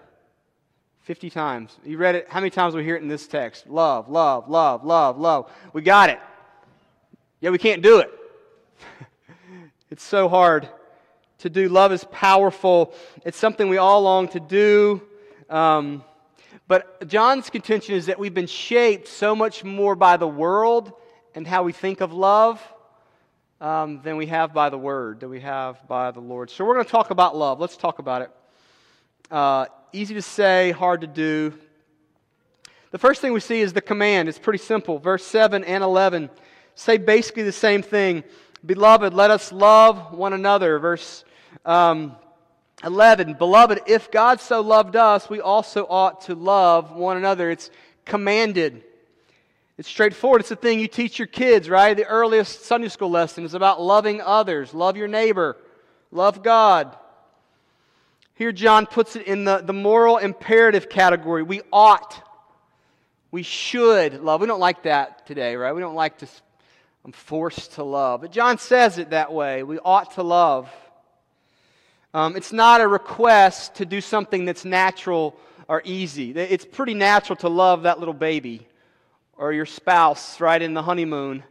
50 1.02 1.28
times. 1.28 1.76
You 1.84 1.98
read 1.98 2.14
it. 2.14 2.28
How 2.28 2.38
many 2.40 2.50
times 2.50 2.74
we 2.74 2.84
hear 2.84 2.96
it 2.96 3.02
in 3.02 3.08
this 3.08 3.26
text? 3.26 3.66
Love, 3.66 4.08
love, 4.08 4.48
love, 4.48 4.84
love, 4.84 5.18
love. 5.18 5.52
We 5.72 5.82
got 5.82 6.10
it. 6.10 6.20
Yeah, 7.40 7.50
we 7.50 7.58
can't 7.58 7.82
do 7.82 7.98
it. 7.98 8.10
it's 9.90 10.04
so 10.04 10.28
hard 10.28 10.68
to 11.38 11.50
do. 11.50 11.68
Love 11.68 11.92
is 11.92 12.04
powerful. 12.10 12.94
It's 13.24 13.38
something 13.38 13.68
we 13.68 13.76
all 13.76 14.02
long 14.02 14.28
to 14.28 14.40
do. 14.40 15.02
Um, 15.48 16.04
but 16.68 17.06
John's 17.08 17.50
contention 17.50 17.94
is 17.94 18.06
that 18.06 18.18
we've 18.18 18.34
been 18.34 18.46
shaped 18.46 19.08
so 19.08 19.36
much 19.36 19.62
more 19.62 19.94
by 19.94 20.16
the 20.16 20.26
world 20.26 20.92
and 21.34 21.46
how 21.46 21.62
we 21.62 21.72
think 21.72 22.00
of 22.00 22.12
love 22.12 22.60
um, 23.60 24.00
than 24.02 24.16
we 24.16 24.26
have 24.26 24.52
by 24.52 24.70
the 24.70 24.78
word, 24.78 25.20
than 25.20 25.30
we 25.30 25.40
have 25.40 25.86
by 25.86 26.10
the 26.10 26.20
Lord. 26.20 26.50
So 26.50 26.64
we're 26.64 26.74
going 26.74 26.86
to 26.86 26.90
talk 26.90 27.10
about 27.10 27.36
love. 27.36 27.60
Let's 27.60 27.76
talk 27.76 27.98
about 27.98 28.22
it. 28.22 28.30
Uh, 29.30 29.66
easy 29.92 30.14
to 30.14 30.22
say, 30.22 30.72
hard 30.72 31.02
to 31.02 31.06
do. 31.06 31.52
The 32.90 32.98
first 32.98 33.20
thing 33.20 33.32
we 33.32 33.40
see 33.40 33.60
is 33.60 33.72
the 33.72 33.80
command. 33.80 34.28
It's 34.28 34.38
pretty 34.38 34.58
simple. 34.58 34.98
Verse 34.98 35.24
7 35.24 35.64
and 35.64 35.84
11 35.84 36.30
say 36.74 36.98
basically 36.98 37.42
the 37.42 37.52
same 37.52 37.82
thing. 37.82 38.22
Beloved, 38.66 39.14
let 39.14 39.30
us 39.30 39.52
love 39.52 40.12
one 40.12 40.32
another. 40.32 40.78
Verse 40.80 41.24
um, 41.64 42.16
11 42.84 43.34
Beloved, 43.34 43.80
if 43.86 44.10
God 44.10 44.40
so 44.40 44.60
loved 44.60 44.96
us, 44.96 45.30
we 45.30 45.40
also 45.40 45.86
ought 45.88 46.22
to 46.22 46.34
love 46.34 46.90
one 46.90 47.16
another. 47.16 47.50
It's 47.50 47.70
commanded. 48.04 48.82
It's 49.78 49.88
straightforward. 49.88 50.40
It's 50.40 50.48
the 50.48 50.56
thing 50.56 50.80
you 50.80 50.88
teach 50.88 51.18
your 51.18 51.28
kids, 51.28 51.68
right? 51.68 51.94
The 51.94 52.06
earliest 52.06 52.64
Sunday 52.64 52.88
school 52.88 53.10
lesson 53.10 53.44
is 53.44 53.54
about 53.54 53.80
loving 53.80 54.20
others. 54.20 54.74
Love 54.74 54.96
your 54.96 55.08
neighbor. 55.08 55.56
Love 56.10 56.42
God. 56.42 56.96
Here, 58.34 58.52
John 58.52 58.86
puts 58.86 59.16
it 59.16 59.26
in 59.26 59.44
the, 59.44 59.58
the 59.58 59.72
moral 59.72 60.16
imperative 60.16 60.88
category. 60.88 61.42
We 61.42 61.62
ought. 61.72 62.22
We 63.30 63.42
should 63.42 64.22
love. 64.22 64.40
We 64.40 64.46
don't 64.46 64.60
like 64.60 64.84
that 64.84 65.26
today, 65.26 65.56
right? 65.56 65.74
We 65.74 65.80
don't 65.80 65.94
like 65.94 66.18
to, 66.18 66.28
I'm 67.06 67.12
forced 67.12 67.74
to 67.74 67.84
love. 67.84 68.22
But 68.22 68.32
John 68.32 68.58
says 68.58 68.98
it 68.98 69.10
that 69.10 69.32
way. 69.32 69.62
We 69.62 69.78
ought 69.78 70.14
to 70.14 70.24
love. 70.24 70.68
Um, 72.12 72.34
it's 72.34 72.52
not 72.52 72.80
a 72.80 72.88
request 72.88 73.76
to 73.76 73.86
do 73.86 74.00
something 74.00 74.44
that's 74.44 74.64
natural 74.64 75.38
or 75.68 75.82
easy. 75.84 76.32
It's 76.32 76.64
pretty 76.64 76.94
natural 76.94 77.36
to 77.36 77.48
love 77.48 77.84
that 77.84 78.00
little 78.00 78.12
baby 78.12 78.66
or 79.36 79.52
your 79.52 79.66
spouse 79.66 80.40
right 80.40 80.60
in 80.60 80.74
the 80.74 80.82
honeymoon. 80.82 81.44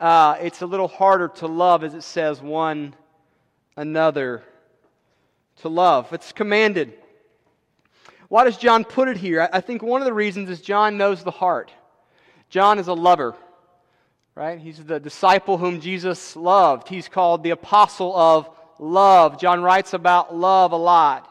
Uh, 0.00 0.38
it's 0.40 0.62
a 0.62 0.66
little 0.66 0.88
harder 0.88 1.28
to 1.28 1.48
love, 1.48 1.84
as 1.84 1.92
it 1.92 2.02
says, 2.02 2.40
one 2.40 2.94
another. 3.76 4.42
To 5.58 5.68
love. 5.68 6.14
It's 6.14 6.32
commanded. 6.32 6.94
Why 8.28 8.44
does 8.44 8.56
John 8.56 8.84
put 8.84 9.08
it 9.08 9.18
here? 9.18 9.50
I 9.52 9.60
think 9.60 9.82
one 9.82 10.00
of 10.00 10.06
the 10.06 10.14
reasons 10.14 10.48
is 10.48 10.62
John 10.62 10.96
knows 10.96 11.22
the 11.22 11.30
heart. 11.30 11.70
John 12.48 12.78
is 12.78 12.88
a 12.88 12.94
lover, 12.94 13.34
right? 14.34 14.58
He's 14.58 14.82
the 14.84 14.98
disciple 14.98 15.58
whom 15.58 15.80
Jesus 15.80 16.34
loved. 16.36 16.88
He's 16.88 17.08
called 17.08 17.42
the 17.42 17.50
apostle 17.50 18.16
of 18.16 18.48
love. 18.78 19.40
John 19.40 19.62
writes 19.62 19.92
about 19.92 20.34
love 20.34 20.72
a 20.72 20.76
lot. 20.76 21.30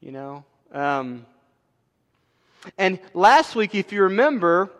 You 0.00 0.12
know? 0.12 0.44
Um, 0.72 1.24
and 2.76 2.98
last 3.14 3.54
week, 3.54 3.74
if 3.74 3.92
you 3.92 4.04
remember, 4.04 4.70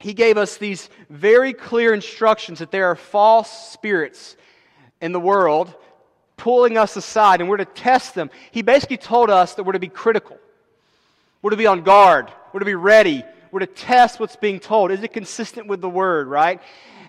he 0.00 0.14
gave 0.14 0.36
us 0.38 0.56
these 0.56 0.88
very 1.10 1.52
clear 1.52 1.92
instructions 1.94 2.58
that 2.58 2.70
there 2.70 2.86
are 2.86 2.96
false 2.96 3.50
spirits 3.72 4.36
in 5.00 5.12
the 5.12 5.20
world 5.20 5.72
pulling 6.36 6.76
us 6.76 6.96
aside 6.96 7.40
and 7.40 7.48
we're 7.48 7.58
to 7.58 7.64
test 7.64 8.14
them. 8.14 8.30
He 8.50 8.62
basically 8.62 8.96
told 8.96 9.30
us 9.30 9.54
that 9.54 9.64
we're 9.64 9.72
to 9.72 9.78
be 9.78 9.88
critical, 9.88 10.38
we're 11.42 11.50
to 11.50 11.56
be 11.56 11.66
on 11.66 11.82
guard, 11.82 12.30
we're 12.52 12.60
to 12.60 12.66
be 12.66 12.74
ready, 12.74 13.22
we're 13.54 13.60
to 13.60 13.66
test 13.66 14.18
what's 14.18 14.34
being 14.34 14.58
told. 14.58 14.90
Is 14.90 15.04
it 15.04 15.12
consistent 15.12 15.68
with 15.68 15.80
the 15.80 15.88
word, 15.88 16.26
right? 16.26 16.60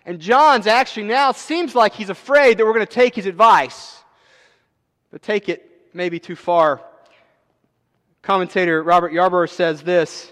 And 0.06 0.20
John's 0.20 0.68
actually 0.68 1.08
now 1.08 1.32
seems 1.32 1.74
like 1.74 1.96
he's 1.96 2.12
afraid 2.12 2.60
that 2.60 2.66
we're 2.68 2.74
going 2.74 2.86
to 2.86 2.94
take 2.94 3.16
his 3.16 3.26
advice, 3.26 3.98
but 5.10 5.24
take 5.24 5.50
it 5.50 5.68
maybe 5.92 6.20
too 6.20 6.36
far. 6.36 6.84
Commentator 8.22 8.84
Robert 8.84 9.12
Yarbrough 9.12 9.50
says 9.50 9.82
this. 9.82 10.32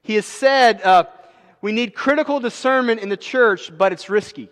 He 0.00 0.14
has 0.14 0.24
said 0.24 0.80
uh, 0.80 1.04
we 1.60 1.70
need 1.70 1.94
critical 1.94 2.40
discernment 2.40 3.02
in 3.02 3.10
the 3.10 3.16
church, 3.18 3.70
but 3.76 3.92
it's 3.92 4.08
risky. 4.08 4.48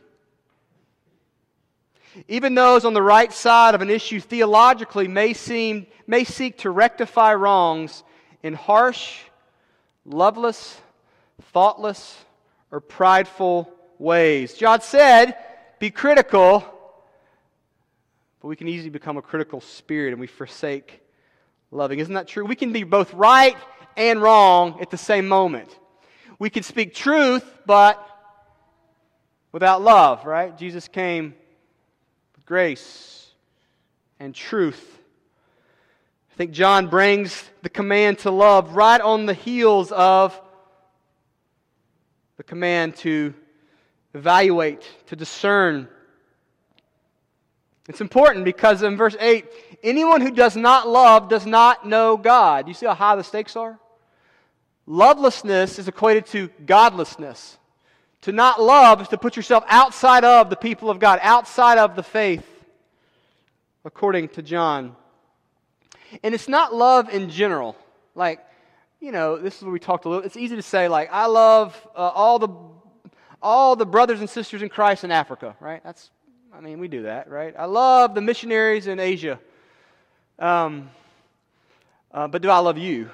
Even 2.29 2.55
those 2.55 2.85
on 2.85 2.93
the 2.93 3.01
right 3.01 3.33
side 3.33 3.75
of 3.75 3.81
an 3.81 3.89
issue 3.89 4.21
theologically 4.21 5.09
may, 5.09 5.33
seem, 5.33 5.87
may 6.07 6.25
seek 6.25 6.59
to 6.59 6.69
rectify 6.69 7.33
wrongs 7.33 8.05
in 8.43 8.53
harsh, 8.53 9.21
loveless, 10.05 10.81
thoughtless, 11.53 12.17
or 12.71 12.81
prideful 12.81 13.73
ways. 13.99 14.55
John 14.55 14.81
said, 14.81 15.37
be 15.79 15.91
critical, 15.91 16.65
but 18.41 18.49
we 18.49 18.57
can 18.57 18.69
easily 18.69 18.91
become 18.91 19.17
a 19.17 19.23
critical 19.23 19.61
spirit 19.61 20.13
and 20.13 20.21
we 20.21 20.27
forsake 20.27 21.01
loving. 21.71 21.99
Isn't 21.99 22.15
that 22.15 22.29
true? 22.29 22.45
We 22.45 22.57
can 22.57 22.73
be 22.73 22.85
both 22.85 23.13
right 23.15 23.57
and 23.97 24.21
wrong 24.21 24.81
at 24.81 24.91
the 24.91 24.99
same 24.99 25.29
moment. 25.29 25.79
We 26.39 26.51
can 26.51 26.63
speak 26.63 26.95
truth, 26.95 27.45
but 27.65 28.05
without 29.53 29.83
love, 29.83 30.27
right? 30.27 30.57
Jesus 30.57 30.89
came 30.89 31.35
with 32.37 32.45
grace 32.45 33.29
and 34.19 34.35
truth. 34.35 34.99
I 36.35 36.37
think 36.37 36.51
John 36.51 36.89
brings 36.89 37.49
the 37.63 37.69
command 37.69 38.19
to 38.21 38.33
love 38.33 38.75
right 38.75 39.01
on 39.01 39.25
the 39.25 39.35
heels 39.35 39.93
of 39.93 40.39
the 42.37 42.43
command 42.43 42.97
to 42.97 43.33
evaluate, 44.15 44.85
to 45.07 45.15
discern. 45.15 45.87
It's 47.89 48.01
important 48.01 48.45
because 48.45 48.83
in 48.83 48.97
verse 48.97 49.15
8, 49.21 49.45
anyone 49.85 50.23
who 50.23 50.33
does 50.33 50.57
not 50.57 50.89
love 50.89 51.29
does 51.29 51.47
not 51.47 51.87
know 51.87 52.17
God. 52.17 52.67
You 52.67 52.75
see 52.75 52.87
how 52.87 52.95
high 52.95 53.15
the 53.15 53.23
stakes 53.23 53.55
are? 53.55 53.79
Lovelessness 54.87 55.79
is 55.79 55.87
equated 55.87 56.27
to 56.27 56.49
godlessness. 56.67 57.59
To 58.23 58.33
not 58.33 58.61
love 58.61 59.01
is 59.01 59.07
to 59.09 59.19
put 59.19 59.37
yourself 59.37 59.63
outside 59.69 60.25
of 60.25 60.51
the 60.51 60.57
people 60.57 60.91
of 60.91 60.99
God, 60.99 61.21
outside 61.23 61.79
of 61.79 61.95
the 61.95 62.03
faith, 62.03 62.45
according 63.85 64.31
to 64.31 64.43
John. 64.43 64.97
And 66.23 66.35
it's 66.35 66.49
not 66.49 66.75
love 66.75 67.09
in 67.09 67.31
general. 67.31 67.77
Like, 68.15 68.41
you 69.01 69.13
know, 69.13 69.37
this 69.37 69.57
is 69.57 69.63
what 69.63 69.73
we 69.73 69.79
talked 69.79 70.05
a 70.05 70.09
little. 70.09 70.25
It's 70.25 70.37
easy 70.37 70.57
to 70.57 70.63
say, 70.63 70.89
like, 70.89 71.11
I 71.13 71.27
love 71.27 71.77
uh, 71.95 71.99
all 71.99 72.39
the 72.39 72.49
all 73.43 73.77
the 73.77 73.85
brothers 73.85 74.21
and 74.21 74.31
sisters 74.31 74.63
in 74.63 74.71
Christ 74.71 75.05
in 75.05 75.11
Africa, 75.11 75.55
right? 75.61 75.85
That's, 75.85 76.11
I 76.55 76.61
mean, 76.61 76.79
we 76.81 76.89
do 76.89 77.03
that, 77.03 77.29
right? 77.29 77.55
I 77.59 77.67
love 77.67 78.15
the 78.15 78.23
missionaries 78.23 78.87
in 78.87 78.99
Asia. 78.99 79.39
Um, 80.39 80.89
uh, 82.11 82.27
but 82.27 82.41
do 82.41 82.49
I 82.49 82.59
love 82.59 82.79
you 82.79 83.11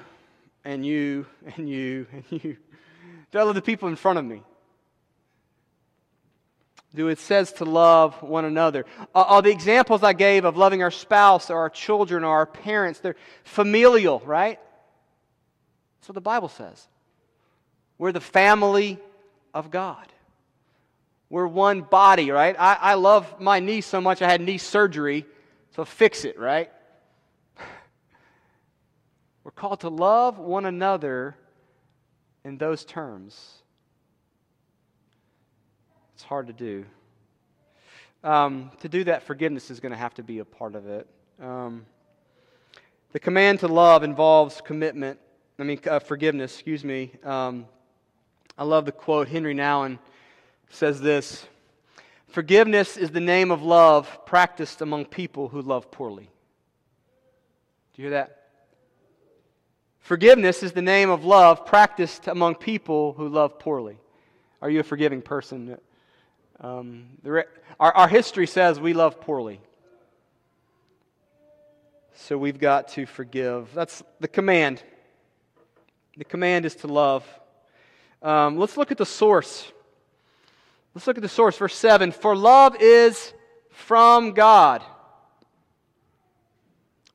and 0.63 0.85
you 0.85 1.25
and 1.57 1.67
you 1.67 2.07
and 2.13 2.23
you? 2.29 2.57
Do 3.31 3.39
I 3.39 3.43
love 3.43 3.55
the 3.55 3.61
people 3.61 3.89
in 3.89 3.97
front 3.97 4.19
of 4.19 4.25
me? 4.25 4.41
Do 6.93 7.07
it 7.07 7.19
says 7.19 7.53
to 7.53 7.65
love 7.65 8.21
one 8.21 8.43
another. 8.43 8.85
All 9.15 9.41
the 9.41 9.49
examples 9.49 10.03
I 10.03 10.11
gave 10.13 10.43
of 10.43 10.57
loving 10.57 10.83
our 10.83 10.91
spouse 10.91 11.49
or 11.49 11.57
our 11.59 11.69
children 11.69 12.25
or 12.25 12.35
our 12.35 12.45
parents, 12.45 12.99
they're 12.99 13.15
familial, 13.45 14.21
right? 14.25 14.59
That's 15.99 16.09
what 16.09 16.15
the 16.15 16.21
Bible 16.21 16.49
says. 16.49 16.87
We're 17.97 18.11
the 18.11 18.19
family 18.19 18.99
of 19.53 19.71
God. 19.71 20.07
We're 21.29 21.47
one 21.47 21.81
body, 21.81 22.29
right? 22.29 22.55
I, 22.59 22.73
I 22.73 22.93
love 22.95 23.39
my 23.39 23.61
knee 23.61 23.79
so 23.79 24.01
much 24.01 24.21
I 24.21 24.29
had 24.29 24.41
knee 24.41 24.57
surgery, 24.57 25.25
so 25.75 25.85
fix 25.85 26.25
it, 26.25 26.37
right? 26.37 26.69
We're 29.45 29.51
called 29.51 29.79
to 29.81 29.89
love 29.89 30.39
one 30.39 30.65
another 30.65 31.37
in 32.43 32.57
those 32.57 32.83
terms. 32.83 33.60
It's 36.21 36.27
hard 36.27 36.45
to 36.45 36.53
do. 36.53 36.85
Um, 38.23 38.69
to 38.81 38.87
do 38.87 39.05
that, 39.05 39.23
forgiveness 39.23 39.71
is 39.71 39.79
going 39.79 39.91
to 39.91 39.97
have 39.97 40.13
to 40.13 40.23
be 40.23 40.37
a 40.37 40.45
part 40.45 40.75
of 40.75 40.85
it. 40.85 41.07
Um, 41.41 41.87
the 43.11 43.19
command 43.19 43.61
to 43.61 43.67
love 43.67 44.03
involves 44.03 44.61
commitment. 44.61 45.19
I 45.57 45.63
mean, 45.63 45.79
uh, 45.89 45.97
forgiveness, 45.97 46.53
excuse 46.53 46.85
me. 46.85 47.13
Um, 47.23 47.65
I 48.55 48.65
love 48.65 48.85
the 48.85 48.91
quote 48.91 49.29
Henri 49.29 49.55
Nouwen 49.55 49.97
says 50.69 51.01
this 51.01 51.47
Forgiveness 52.27 52.97
is 52.97 53.09
the 53.09 53.19
name 53.19 53.49
of 53.49 53.63
love 53.63 54.23
practiced 54.27 54.81
among 54.81 55.05
people 55.05 55.47
who 55.47 55.63
love 55.63 55.89
poorly. 55.89 56.29
Do 57.95 58.03
you 58.03 58.09
hear 58.09 58.11
that? 58.11 58.43
Forgiveness 59.97 60.61
is 60.61 60.71
the 60.71 60.83
name 60.83 61.09
of 61.09 61.25
love 61.25 61.65
practiced 61.65 62.27
among 62.27 62.55
people 62.55 63.13
who 63.13 63.27
love 63.27 63.57
poorly. 63.57 63.97
Are 64.61 64.69
you 64.69 64.81
a 64.81 64.83
forgiving 64.83 65.23
person? 65.23 65.79
Um, 66.61 67.09
re- 67.23 67.43
our, 67.79 67.91
our 67.93 68.07
history 68.07 68.47
says 68.47 68.79
we 68.79 68.93
love 68.93 69.19
poorly. 69.19 69.59
So 72.13 72.37
we've 72.37 72.59
got 72.59 72.89
to 72.89 73.05
forgive. 73.05 73.73
That's 73.73 74.03
the 74.19 74.27
command. 74.27 74.81
The 76.17 76.25
command 76.25 76.65
is 76.65 76.75
to 76.77 76.87
love. 76.87 77.25
Um, 78.21 78.57
let's 78.57 78.77
look 78.77 78.91
at 78.91 78.97
the 78.97 79.05
source 79.05 79.71
Let's 80.93 81.07
look 81.07 81.17
at 81.17 81.23
the 81.23 81.29
source, 81.29 81.57
verse 81.57 81.75
7. 81.75 82.11
For 82.11 82.35
love 82.35 82.75
is 82.79 83.33
from 83.69 84.33
God. 84.33 84.83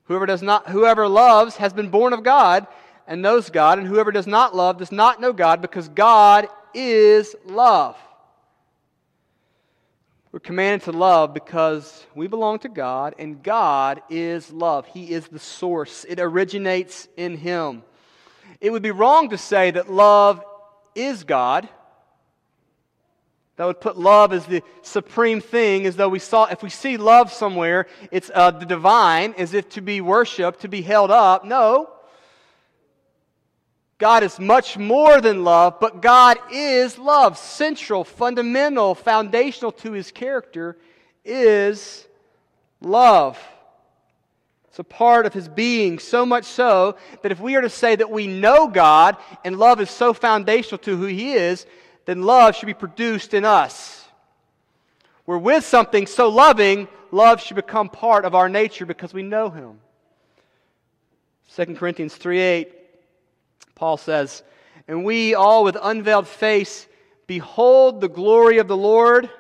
Whoever 0.05 0.25
does 0.25 0.41
not 0.41 0.69
whoever 0.69 1.09
loves 1.09 1.57
has 1.57 1.73
been 1.73 1.91
born 1.91 2.13
of 2.13 2.23
God 2.23 2.67
and 3.07 3.23
knows 3.23 3.51
God, 3.51 3.79
and 3.79 3.87
whoever 3.87 4.13
does 4.13 4.27
not 4.27 4.55
love 4.55 4.79
does 4.79 4.93
not 4.93 5.21
know 5.21 5.33
God 5.33 5.61
because 5.61 5.89
God 5.89 6.49
is 6.73 7.35
love. 7.45 7.97
We're 10.37 10.41
commanded 10.41 10.85
to 10.85 10.93
love 10.93 11.33
because 11.33 12.05
we 12.15 12.27
belong 12.27 12.59
to 12.59 12.69
God 12.69 13.15
and 13.19 13.43
God 13.43 14.03
is 14.11 14.53
love. 14.53 14.85
He 14.85 15.11
is 15.11 15.27
the 15.29 15.39
source, 15.39 16.05
it 16.07 16.21
originates 16.21 17.09
in 17.17 17.39
Him. 17.39 17.83
It 18.61 18.71
would 18.71 18.83
be 18.83 18.91
wrong 18.91 19.31
to 19.31 19.39
say 19.39 19.71
that 19.71 19.91
love 19.91 20.45
is 20.95 21.25
God. 21.25 21.67
That 23.57 23.65
would 23.65 23.81
put 23.81 23.97
love 23.97 24.35
as 24.35 24.45
the 24.45 24.63
supreme 24.83 25.41
thing, 25.41 25.87
as 25.87 25.97
though 25.97 26.11
we 26.11 26.19
saw, 26.19 26.45
if 26.45 26.63
we 26.63 26.69
see 26.69 26.99
love 26.99 27.33
somewhere, 27.33 27.87
it's 28.11 28.31
uh, 28.35 28.51
the 28.51 28.67
divine, 28.67 29.33
as 29.39 29.55
if 29.55 29.71
to 29.71 29.81
be 29.81 30.03
worshiped, 30.03 30.61
to 30.61 30.69
be 30.69 30.83
held 30.83 31.11
up. 31.11 31.47
No. 31.47 31.89
God 33.99 34.23
is 34.23 34.39
much 34.39 34.77
more 34.77 35.21
than 35.21 35.43
love, 35.43 35.81
but 35.81 36.03
God 36.03 36.39
is 36.53 36.99
love. 36.99 37.39
Central, 37.39 38.05
fundamental, 38.05 38.95
foundational 38.95 39.73
to 39.73 39.93
his 39.93 40.11
character 40.11 40.77
is 41.25 42.07
love. 42.81 43.39
It's 44.69 44.79
a 44.79 44.85
part 44.85 45.25
of 45.25 45.33
his 45.33 45.49
being, 45.49 45.99
so 45.99 46.27
much 46.27 46.45
so 46.45 46.97
that 47.23 47.33
if 47.33 47.41
we 47.41 47.57
are 47.57 47.63
to 47.63 47.71
say 47.71 47.97
that 47.97 48.11
we 48.11 48.27
know 48.27 48.69
God 48.69 49.17
and 49.43 49.59
love 49.59 49.81
is 49.81 49.89
so 49.89 50.13
foundational 50.13 50.79
to 50.81 50.95
who 50.95 51.07
he 51.07 51.33
is, 51.33 51.65
then 52.05 52.21
love 52.21 52.55
should 52.55 52.67
be 52.67 52.75
produced 52.75 53.33
in 53.33 53.47
us. 53.47 54.05
We're 55.25 55.39
with 55.39 55.65
something 55.65 56.07
so 56.07 56.29
loving, 56.29 56.87
love 57.11 57.41
should 57.41 57.57
become 57.57 57.89
part 57.89 58.27
of 58.27 58.35
our 58.35 58.51
nature 58.51 58.85
because 58.85 59.15
we 59.15 59.23
know 59.23 59.49
him. 59.49 59.81
2 61.55 61.75
Corinthians 61.77 62.15
3 62.15 62.39
8 62.39 62.76
Paul 63.77 63.99
says, 63.99 64.43
And 64.89 65.05
we 65.05 65.35
all 65.35 65.63
with 65.63 65.77
unveiled 65.81 66.27
face 66.27 66.89
behold 67.27 68.01
the 68.01 68.09
glory 68.09 68.59
of 68.59 68.69
the 68.69 68.77
Lord, 68.77 69.31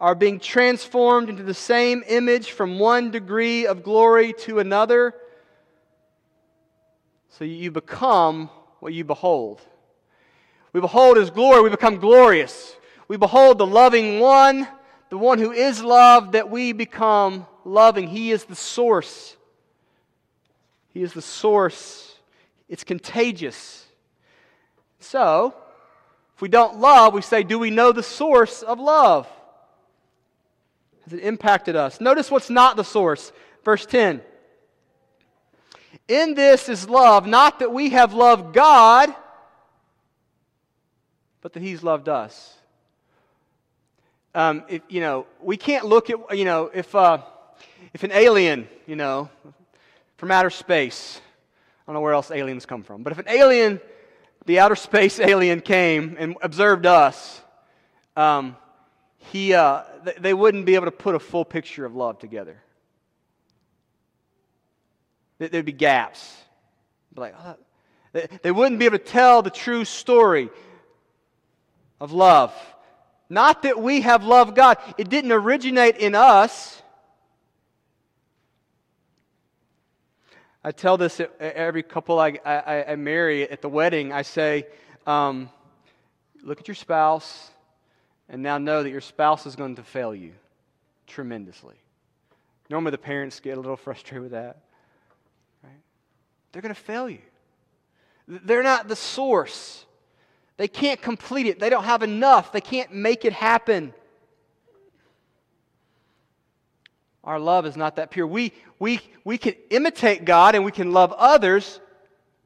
are 0.00 0.14
being 0.14 0.40
transformed 0.40 1.28
into 1.28 1.42
the 1.42 1.54
same 1.54 2.02
image 2.08 2.50
from 2.50 2.78
one 2.78 3.10
degree 3.10 3.66
of 3.66 3.82
glory 3.82 4.32
to 4.32 4.58
another. 4.58 5.14
So 7.30 7.44
you 7.44 7.70
become 7.70 8.50
what 8.80 8.92
you 8.92 9.04
behold. 9.04 9.60
We 10.72 10.80
behold 10.80 11.16
his 11.16 11.30
glory, 11.30 11.62
we 11.62 11.70
become 11.70 11.98
glorious. 11.98 12.76
We 13.06 13.16
behold 13.16 13.58
the 13.58 13.66
loving 13.66 14.18
one, 14.18 14.66
the 15.10 15.18
one 15.18 15.38
who 15.38 15.52
is 15.52 15.82
love, 15.82 16.32
that 16.32 16.50
we 16.50 16.72
become 16.72 17.46
loving. 17.64 18.08
He 18.08 18.32
is 18.32 18.44
the 18.44 18.56
source. 18.56 19.36
He 20.88 21.02
is 21.02 21.12
the 21.12 21.22
source 21.22 22.13
it's 22.74 22.82
contagious. 22.82 23.86
So, 24.98 25.54
if 26.34 26.42
we 26.42 26.48
don't 26.48 26.80
love, 26.80 27.14
we 27.14 27.22
say, 27.22 27.44
Do 27.44 27.56
we 27.56 27.70
know 27.70 27.92
the 27.92 28.02
source 28.02 28.64
of 28.64 28.80
love? 28.80 29.28
Has 31.04 31.12
it 31.12 31.20
impacted 31.20 31.76
us? 31.76 32.00
Notice 32.00 32.32
what's 32.32 32.50
not 32.50 32.76
the 32.76 32.82
source. 32.82 33.30
Verse 33.64 33.86
10. 33.86 34.22
In 36.08 36.34
this 36.34 36.68
is 36.68 36.88
love, 36.88 37.28
not 37.28 37.60
that 37.60 37.72
we 37.72 37.90
have 37.90 38.12
loved 38.12 38.52
God, 38.52 39.14
but 41.42 41.52
that 41.52 41.62
He's 41.62 41.84
loved 41.84 42.08
us. 42.08 42.54
Um, 44.34 44.64
if, 44.68 44.82
you 44.88 45.00
know, 45.00 45.26
we 45.40 45.56
can't 45.56 45.86
look 45.86 46.10
at, 46.10 46.36
you 46.36 46.44
know, 46.44 46.72
if, 46.74 46.92
uh, 46.92 47.18
if 47.92 48.02
an 48.02 48.10
alien, 48.10 48.66
you 48.84 48.96
know, 48.96 49.30
from 50.16 50.32
outer 50.32 50.50
space, 50.50 51.20
I 51.86 51.90
don't 51.92 51.94
know 51.94 52.00
where 52.00 52.14
else 52.14 52.30
aliens 52.30 52.64
come 52.64 52.82
from. 52.82 53.02
But 53.02 53.12
if 53.12 53.18
an 53.18 53.28
alien, 53.28 53.80
the 54.46 54.60
outer 54.60 54.76
space 54.76 55.20
alien, 55.20 55.60
came 55.60 56.16
and 56.18 56.36
observed 56.40 56.86
us, 56.86 57.42
um, 58.16 58.56
he, 59.18 59.52
uh, 59.52 59.82
th- 60.04 60.16
they 60.16 60.32
wouldn't 60.32 60.64
be 60.64 60.76
able 60.76 60.86
to 60.86 60.92
put 60.92 61.14
a 61.14 61.18
full 61.18 61.44
picture 61.44 61.84
of 61.84 61.94
love 61.94 62.18
together. 62.18 62.60
There'd 65.38 65.64
be 65.64 65.72
gaps. 65.72 66.34
Like, 67.16 67.34
oh, 67.38 67.56
they 68.42 68.50
wouldn't 68.50 68.78
be 68.78 68.86
able 68.86 68.98
to 68.98 69.04
tell 69.04 69.42
the 69.42 69.50
true 69.50 69.84
story 69.84 70.48
of 72.00 72.12
love. 72.12 72.54
Not 73.28 73.62
that 73.62 73.80
we 73.80 74.02
have 74.02 74.24
loved 74.24 74.54
God, 74.54 74.78
it 74.96 75.08
didn't 75.08 75.32
originate 75.32 75.96
in 75.96 76.14
us. 76.14 76.82
I 80.66 80.72
tell 80.72 80.96
this 80.96 81.20
every 81.38 81.82
couple 81.82 82.18
I, 82.18 82.38
I, 82.42 82.84
I 82.92 82.96
marry 82.96 83.48
at 83.48 83.60
the 83.60 83.68
wedding. 83.68 84.14
I 84.14 84.22
say, 84.22 84.66
um, 85.06 85.50
look 86.42 86.58
at 86.58 86.66
your 86.66 86.74
spouse 86.74 87.50
and 88.30 88.42
now 88.42 88.56
know 88.56 88.82
that 88.82 88.88
your 88.88 89.02
spouse 89.02 89.44
is 89.44 89.56
going 89.56 89.76
to 89.76 89.82
fail 89.82 90.14
you 90.14 90.32
tremendously. 91.06 91.74
Normally, 92.70 92.92
the 92.92 92.98
parents 92.98 93.40
get 93.40 93.58
a 93.58 93.60
little 93.60 93.76
frustrated 93.76 94.22
with 94.22 94.32
that. 94.32 94.56
Right? 95.62 95.72
They're 96.52 96.62
going 96.62 96.74
to 96.74 96.80
fail 96.80 97.10
you. 97.10 97.20
They're 98.26 98.62
not 98.62 98.88
the 98.88 98.96
source. 98.96 99.84
They 100.56 100.68
can't 100.68 101.02
complete 101.02 101.44
it. 101.46 101.60
They 101.60 101.68
don't 101.68 101.84
have 101.84 102.02
enough. 102.02 102.52
They 102.52 102.62
can't 102.62 102.90
make 102.90 103.26
it 103.26 103.34
happen. 103.34 103.92
Our 107.24 107.38
love 107.38 107.64
is 107.66 107.76
not 107.76 107.96
that 107.96 108.10
pure. 108.10 108.26
We, 108.26 108.52
we, 108.78 109.00
we 109.24 109.38
can 109.38 109.54
imitate 109.70 110.24
God 110.24 110.54
and 110.54 110.64
we 110.64 110.72
can 110.72 110.92
love 110.92 111.12
others, 111.12 111.80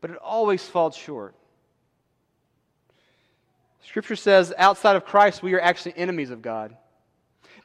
but 0.00 0.10
it 0.10 0.16
always 0.18 0.66
falls 0.66 0.96
short. 0.96 1.34
Scripture 3.82 4.16
says 4.16 4.52
outside 4.56 4.96
of 4.96 5.04
Christ, 5.04 5.42
we 5.42 5.54
are 5.54 5.60
actually 5.60 5.94
enemies 5.96 6.30
of 6.30 6.42
God. 6.42 6.76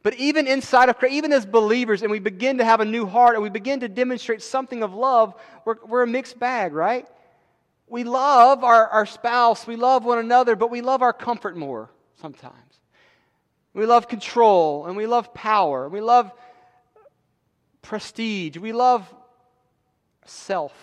But 0.01 0.15
even 0.15 0.47
inside 0.47 0.89
of 0.89 0.97
Christ, 0.97 1.13
even 1.13 1.31
as 1.31 1.45
believers, 1.45 2.01
and 2.01 2.11
we 2.11 2.19
begin 2.19 2.57
to 2.57 2.65
have 2.65 2.81
a 2.81 2.85
new 2.85 3.05
heart 3.05 3.35
and 3.35 3.43
we 3.43 3.49
begin 3.49 3.81
to 3.81 3.87
demonstrate 3.87 4.41
something 4.41 4.83
of 4.83 4.93
love, 4.93 5.35
we're, 5.65 5.75
we're 5.85 6.03
a 6.03 6.07
mixed 6.07 6.39
bag, 6.39 6.73
right? 6.73 7.07
We 7.87 8.03
love 8.03 8.63
our, 8.63 8.87
our 8.87 9.05
spouse, 9.05 9.67
we 9.67 9.75
love 9.75 10.03
one 10.03 10.17
another, 10.17 10.55
but 10.55 10.71
we 10.71 10.81
love 10.81 11.01
our 11.01 11.13
comfort 11.13 11.55
more 11.55 11.91
sometimes. 12.19 12.55
We 13.73 13.85
love 13.85 14.07
control 14.07 14.85
and 14.85 14.97
we 14.97 15.05
love 15.07 15.33
power. 15.33 15.89
We 15.89 16.01
love 16.01 16.31
prestige. 17.83 18.57
We 18.57 18.73
love 18.73 19.07
self 20.25 20.73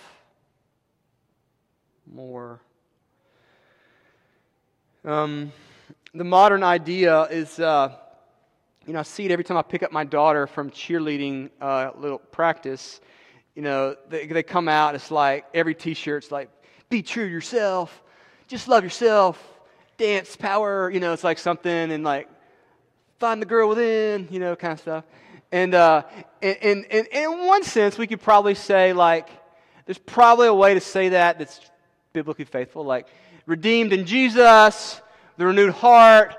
more. 2.07 2.61
Um, 5.05 5.51
the 6.15 6.25
modern 6.25 6.63
idea 6.63 7.23
is, 7.23 7.59
uh, 7.59 7.97
you 8.87 8.93
know, 8.93 9.01
I 9.01 9.03
see 9.03 9.25
it 9.25 9.33
every 9.33 9.45
time 9.45 9.57
I 9.57 9.63
pick 9.63 9.83
up 9.83 9.91
my 9.93 10.05
daughter 10.05 10.47
from 10.47 10.71
cheerleading 10.71 11.51
uh, 11.61 11.91
little 11.97 12.19
practice. 12.19 13.01
You 13.55 13.63
know, 13.63 13.97
they, 14.09 14.27
they 14.27 14.43
come 14.43 14.69
out, 14.69 14.95
it's 14.95 15.11
like 15.11 15.47
every 15.55 15.75
t 15.75 15.95
shirt's 15.95 16.31
like, 16.31 16.51
be 16.89 17.03
true 17.03 17.25
to 17.25 17.31
yourself, 17.31 18.03
just 18.47 18.69
love 18.69 18.85
yourself, 18.85 19.43
dance, 19.97 20.37
power, 20.37 20.91
you 20.91 21.01
know, 21.01 21.13
it's 21.13 21.25
like 21.25 21.39
something, 21.39 21.93
and 21.93 22.05
like, 22.05 22.29
find 23.19 23.41
the 23.41 23.47
girl 23.47 23.69
within, 23.69 24.29
you 24.31 24.39
know, 24.39 24.55
kind 24.55 24.73
of 24.73 24.81
stuff. 24.81 25.05
And, 25.53 25.75
uh, 25.75 26.03
in, 26.41 26.85
in, 26.85 27.07
in 27.13 27.47
one 27.47 27.65
sense, 27.65 27.99
we 27.99 28.07
could 28.07 28.21
probably 28.21 28.55
say, 28.55 28.93
like, 28.93 29.29
there's 29.87 29.99
probably 29.99 30.47
a 30.47 30.55
way 30.55 30.75
to 30.75 30.81
say 30.81 31.11
that 31.11 31.39
that's 31.39 31.61
biblically 32.13 32.45
faithful. 32.45 32.85
Like, 32.85 33.09
redeemed 33.47 33.93
in 33.93 34.07
Jesus, 34.07 35.01
the 35.37 35.47
renewed 35.47 35.73
heart, 35.73 36.37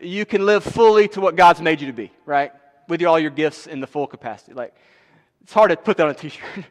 you 0.00 0.26
can 0.26 0.44
live 0.44 0.64
fully 0.64 1.08
to 1.08 1.20
what 1.20 1.36
God's 1.36 1.60
made 1.60 1.80
you 1.80 1.86
to 1.86 1.92
be, 1.92 2.10
right? 2.26 2.52
With 2.88 3.02
all 3.04 3.18
your 3.18 3.30
gifts 3.30 3.66
in 3.66 3.80
the 3.80 3.86
full 3.86 4.06
capacity. 4.06 4.54
Like, 4.54 4.74
it's 5.42 5.52
hard 5.52 5.70
to 5.70 5.76
put 5.76 5.96
that 5.98 6.04
on 6.04 6.10
a 6.10 6.14
t 6.14 6.30
shirt. 6.30 6.42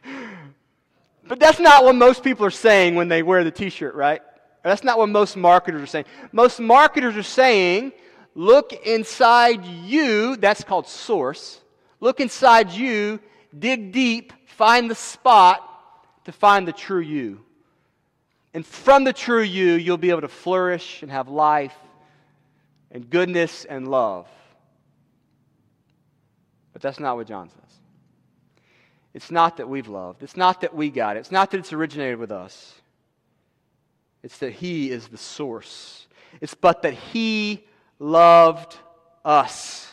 but 1.26 1.40
that's 1.40 1.60
not 1.60 1.84
what 1.84 1.94
most 1.94 2.22
people 2.22 2.44
are 2.44 2.50
saying 2.50 2.94
when 2.94 3.08
they 3.08 3.22
wear 3.22 3.44
the 3.44 3.50
t 3.50 3.70
shirt, 3.70 3.94
right? 3.94 4.20
That's 4.62 4.84
not 4.84 4.98
what 4.98 5.08
most 5.08 5.36
marketers 5.36 5.82
are 5.82 5.86
saying. 5.86 6.04
Most 6.32 6.60
marketers 6.60 7.16
are 7.16 7.22
saying, 7.22 7.92
look 8.34 8.72
inside 8.84 9.64
you, 9.64 10.36
that's 10.36 10.62
called 10.62 10.86
source 10.86 11.62
Look 12.00 12.20
inside 12.20 12.70
you, 12.70 13.20
dig 13.56 13.92
deep, 13.92 14.32
find 14.46 14.90
the 14.90 14.94
spot 14.94 15.62
to 16.24 16.32
find 16.32 16.66
the 16.66 16.72
true 16.72 17.00
you. 17.00 17.40
And 18.54 18.64
from 18.64 19.04
the 19.04 19.12
true 19.12 19.42
you, 19.42 19.74
you'll 19.74 19.98
be 19.98 20.10
able 20.10 20.22
to 20.22 20.28
flourish 20.28 21.02
and 21.02 21.10
have 21.10 21.28
life 21.28 21.74
and 22.90 23.08
goodness 23.08 23.64
and 23.64 23.88
love. 23.88 24.26
But 26.72 26.82
that's 26.82 27.00
not 27.00 27.16
what 27.16 27.26
John 27.26 27.50
says. 27.50 27.58
It's 29.14 29.30
not 29.30 29.56
that 29.56 29.68
we've 29.68 29.88
loved. 29.88 30.22
It's 30.22 30.36
not 30.36 30.60
that 30.60 30.74
we 30.74 30.90
got 30.90 31.16
it. 31.16 31.20
It's 31.20 31.32
not 31.32 31.50
that 31.50 31.58
it's 31.58 31.72
originated 31.72 32.18
with 32.18 32.30
us. 32.30 32.74
It's 34.22 34.38
that 34.38 34.52
He 34.52 34.90
is 34.90 35.08
the 35.08 35.16
source. 35.16 36.06
It's 36.40 36.54
but 36.54 36.82
that 36.82 36.94
He 36.94 37.64
loved 37.98 38.76
us. 39.24 39.87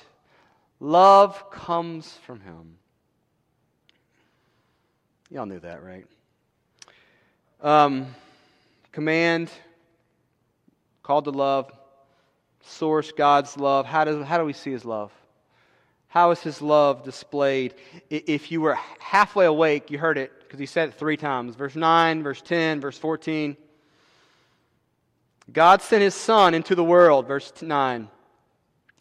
Love 0.80 1.50
comes 1.50 2.12
from 2.26 2.42
Him. 2.42 2.78
Y'all 5.30 5.46
knew 5.46 5.60
that, 5.60 5.84
right? 5.84 6.06
Um, 7.62 8.08
command, 8.92 9.50
called 11.02 11.26
to 11.26 11.32
love, 11.32 11.72
source, 12.64 13.12
God's 13.12 13.58
love. 13.58 13.86
How 13.86 14.04
do, 14.04 14.24
how 14.24 14.38
do 14.38 14.46
we 14.46 14.54
see 14.54 14.72
his 14.72 14.86
love? 14.86 15.12
How 16.08 16.32
is 16.32 16.42
his 16.42 16.62
love 16.62 17.04
displayed? 17.04 17.74
If 18.10 18.52
you 18.52 18.62
were 18.62 18.78
halfway 19.00 19.46
awake, 19.46 19.92
you 19.92 19.98
heard 19.98 20.18
it 20.18 20.32
because 20.42 20.60
he 20.60 20.66
said 20.66 20.90
it 20.90 20.96
three 20.96 21.18
times. 21.18 21.56
Verse 21.56 21.76
9, 21.76 22.24
verse 22.24 22.42
10, 22.42 22.80
verse 22.80 22.98
14. 22.98 23.58
God 25.52 25.82
sent 25.82 26.02
his 26.02 26.16
Son 26.16 26.54
into 26.54 26.76
the 26.76 26.84
world, 26.84 27.28
verse 27.28 27.52
9. 27.62 28.08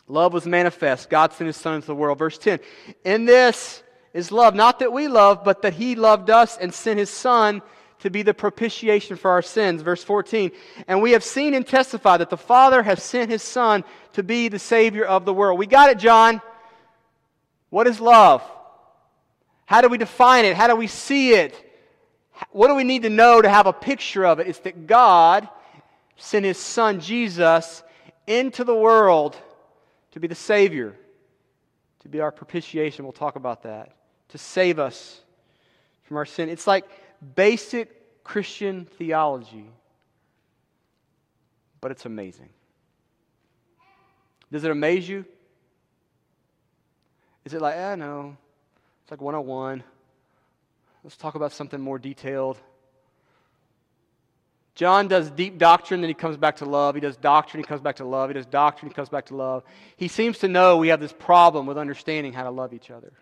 Love 0.06 0.32
was 0.32 0.46
manifest. 0.46 1.08
God 1.08 1.32
sent 1.32 1.46
his 1.46 1.56
Son 1.56 1.76
into 1.76 1.86
the 1.86 1.94
world. 1.94 2.18
Verse 2.18 2.38
10. 2.38 2.60
In 3.04 3.24
this 3.24 3.82
is 4.12 4.30
love, 4.30 4.54
not 4.54 4.78
that 4.80 4.92
we 4.92 5.08
love, 5.08 5.44
but 5.44 5.62
that 5.62 5.74
he 5.74 5.94
loved 5.94 6.30
us 6.30 6.56
and 6.58 6.72
sent 6.72 6.98
his 6.98 7.10
Son 7.10 7.62
to 8.00 8.10
be 8.10 8.22
the 8.22 8.34
propitiation 8.34 9.16
for 9.16 9.30
our 9.30 9.40
sins. 9.40 9.80
Verse 9.80 10.04
14. 10.04 10.50
And 10.86 11.00
we 11.00 11.12
have 11.12 11.24
seen 11.24 11.54
and 11.54 11.66
testified 11.66 12.20
that 12.20 12.28
the 12.28 12.36
Father 12.36 12.82
has 12.82 13.02
sent 13.02 13.30
his 13.30 13.42
Son 13.42 13.82
to 14.12 14.22
be 14.22 14.48
the 14.48 14.58
Savior 14.58 15.04
of 15.04 15.24
the 15.24 15.32
world. 15.32 15.58
We 15.58 15.66
got 15.66 15.90
it, 15.90 15.98
John. 15.98 16.42
What 17.70 17.86
is 17.86 18.00
love? 18.00 18.42
How 19.64 19.80
do 19.80 19.88
we 19.88 19.96
define 19.96 20.44
it? 20.44 20.54
How 20.54 20.68
do 20.68 20.76
we 20.76 20.86
see 20.86 21.32
it? 21.32 21.58
What 22.50 22.68
do 22.68 22.74
we 22.74 22.84
need 22.84 23.02
to 23.04 23.10
know 23.10 23.40
to 23.40 23.48
have 23.48 23.66
a 23.66 23.72
picture 23.72 24.26
of 24.26 24.38
it? 24.38 24.48
It's 24.48 24.58
that 24.60 24.86
God 24.86 25.48
sent 26.16 26.44
his 26.44 26.58
Son, 26.58 27.00
Jesus, 27.00 27.82
into 28.26 28.64
the 28.64 28.74
world 28.74 29.36
to 30.14 30.20
be 30.20 30.29
the 30.29 30.35
Savior, 30.35 30.94
to 31.98 32.09
be 32.09 32.20
our 32.20 32.31
propitiation. 32.31 33.05
We'll 33.05 33.12
talk 33.12 33.35
about 33.35 33.64
that. 33.64 33.96
To 34.29 34.38
save 34.38 34.79
us 34.79 35.20
from 36.05 36.16
our 36.16 36.24
sin. 36.24 36.48
It's 36.48 36.68
like 36.68 36.85
basic 37.35 38.22
Christian 38.22 38.85
theology, 38.85 39.66
but 41.81 41.90
it's 41.90 42.07
amazing. 42.07 42.48
Does 44.53 44.62
it 44.62 44.70
amaze 44.70 45.09
you? 45.09 45.24
Is 47.44 47.53
it 47.53 47.61
like, 47.61 47.74
I 47.74 47.92
eh, 47.92 47.96
know, 47.96 48.37
it's 49.03 49.11
like 49.11 49.20
101. 49.20 49.83
Let's 51.03 51.16
talk 51.16 51.35
about 51.35 51.50
something 51.50 51.81
more 51.81 51.98
detailed. 51.98 52.61
John 54.74 55.06
does 55.06 55.30
deep 55.30 55.58
doctrine, 55.58 56.00
then 56.00 56.08
he 56.08 56.14
comes 56.14 56.37
back 56.37 56.56
to 56.56 56.64
love. 56.64 56.96
He 56.96 57.00
does 57.00 57.16
doctrine, 57.16 57.62
he 57.62 57.66
comes 57.66 57.80
back 57.80 57.96
to 57.96 58.04
love. 58.04 58.30
He 58.30 58.34
does 58.34 58.46
doctrine, 58.46 58.90
he 58.90 58.94
comes 58.94 59.08
back 59.08 59.26
to 59.26 59.37
love. 59.37 59.62
He 59.96 60.08
seems 60.08 60.38
to 60.38 60.48
know 60.48 60.78
we 60.78 60.88
have 60.88 61.00
this 61.00 61.12
problem 61.12 61.66
with 61.66 61.78
understanding 61.78 62.32
how 62.32 62.42
to 62.42 62.50
love 62.50 62.74
each 62.74 62.90
other. 62.90 63.12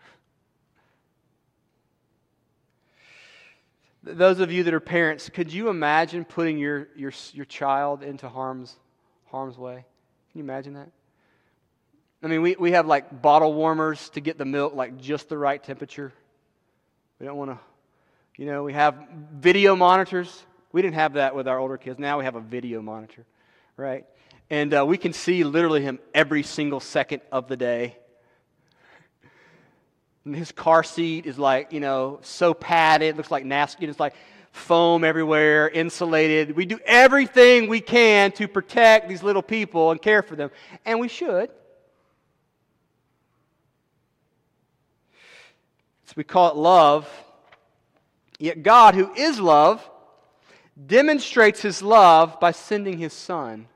Those 4.02 4.40
of 4.40 4.50
you 4.50 4.64
that 4.64 4.74
are 4.74 4.80
parents, 4.80 5.28
could 5.28 5.52
you 5.52 5.68
imagine 5.68 6.24
putting 6.24 6.58
your, 6.58 6.88
your, 6.96 7.12
your 7.34 7.44
child 7.44 8.02
into 8.02 8.28
harm's, 8.28 8.74
harm's 9.26 9.56
way? 9.56 9.84
Can 10.32 10.38
you 10.38 10.42
imagine 10.42 10.74
that? 10.74 10.90
I 12.22 12.28
mean, 12.28 12.40
we, 12.42 12.56
we 12.58 12.72
have 12.72 12.86
like 12.86 13.20
bottle 13.20 13.52
warmers 13.52 14.08
to 14.10 14.20
get 14.20 14.38
the 14.38 14.44
milk 14.44 14.74
like 14.74 14.96
just 14.96 15.28
the 15.28 15.36
right 15.36 15.62
temperature. 15.62 16.12
We 17.20 17.26
don't 17.26 17.36
want 17.36 17.50
to, 17.50 17.58
you 18.36 18.46
know, 18.46 18.62
we 18.62 18.72
have 18.72 18.96
video 19.34 19.76
monitors. 19.76 20.44
We 20.72 20.80
didn't 20.80 20.94
have 20.94 21.14
that 21.14 21.34
with 21.34 21.46
our 21.46 21.58
older 21.58 21.76
kids. 21.76 21.98
Now 21.98 22.18
we 22.18 22.24
have 22.24 22.34
a 22.34 22.40
video 22.40 22.80
monitor, 22.80 23.24
right? 23.76 24.06
And 24.48 24.74
uh, 24.74 24.84
we 24.86 24.96
can 24.96 25.12
see 25.12 25.44
literally 25.44 25.82
him 25.82 25.98
every 26.14 26.42
single 26.42 26.80
second 26.80 27.22
of 27.30 27.48
the 27.48 27.56
day. 27.56 27.96
And 30.24 30.34
his 30.34 30.52
car 30.52 30.82
seat 30.82 31.26
is 31.26 31.38
like, 31.38 31.72
you 31.72 31.80
know, 31.80 32.20
so 32.22 32.54
padded, 32.54 33.08
it 33.08 33.16
looks 33.16 33.30
like 33.30 33.44
nasty. 33.44 33.86
It's 33.86 34.00
like 34.00 34.14
foam 34.52 35.04
everywhere, 35.04 35.68
insulated. 35.68 36.54
We 36.54 36.64
do 36.64 36.78
everything 36.84 37.68
we 37.68 37.80
can 37.80 38.32
to 38.32 38.46
protect 38.46 39.08
these 39.08 39.22
little 39.22 39.42
people 39.42 39.90
and 39.90 40.00
care 40.00 40.22
for 40.22 40.36
them. 40.36 40.50
And 40.84 41.00
we 41.00 41.08
should. 41.08 41.50
So 46.06 46.14
we 46.16 46.24
call 46.24 46.50
it 46.50 46.56
love. 46.56 47.08
Yet 48.38 48.62
God, 48.62 48.94
who 48.94 49.12
is 49.14 49.40
love, 49.40 49.88
demonstrates 50.86 51.60
his 51.60 51.82
love 51.82 52.40
by 52.40 52.50
sending 52.50 52.98
his 52.98 53.12
Son 53.12 53.66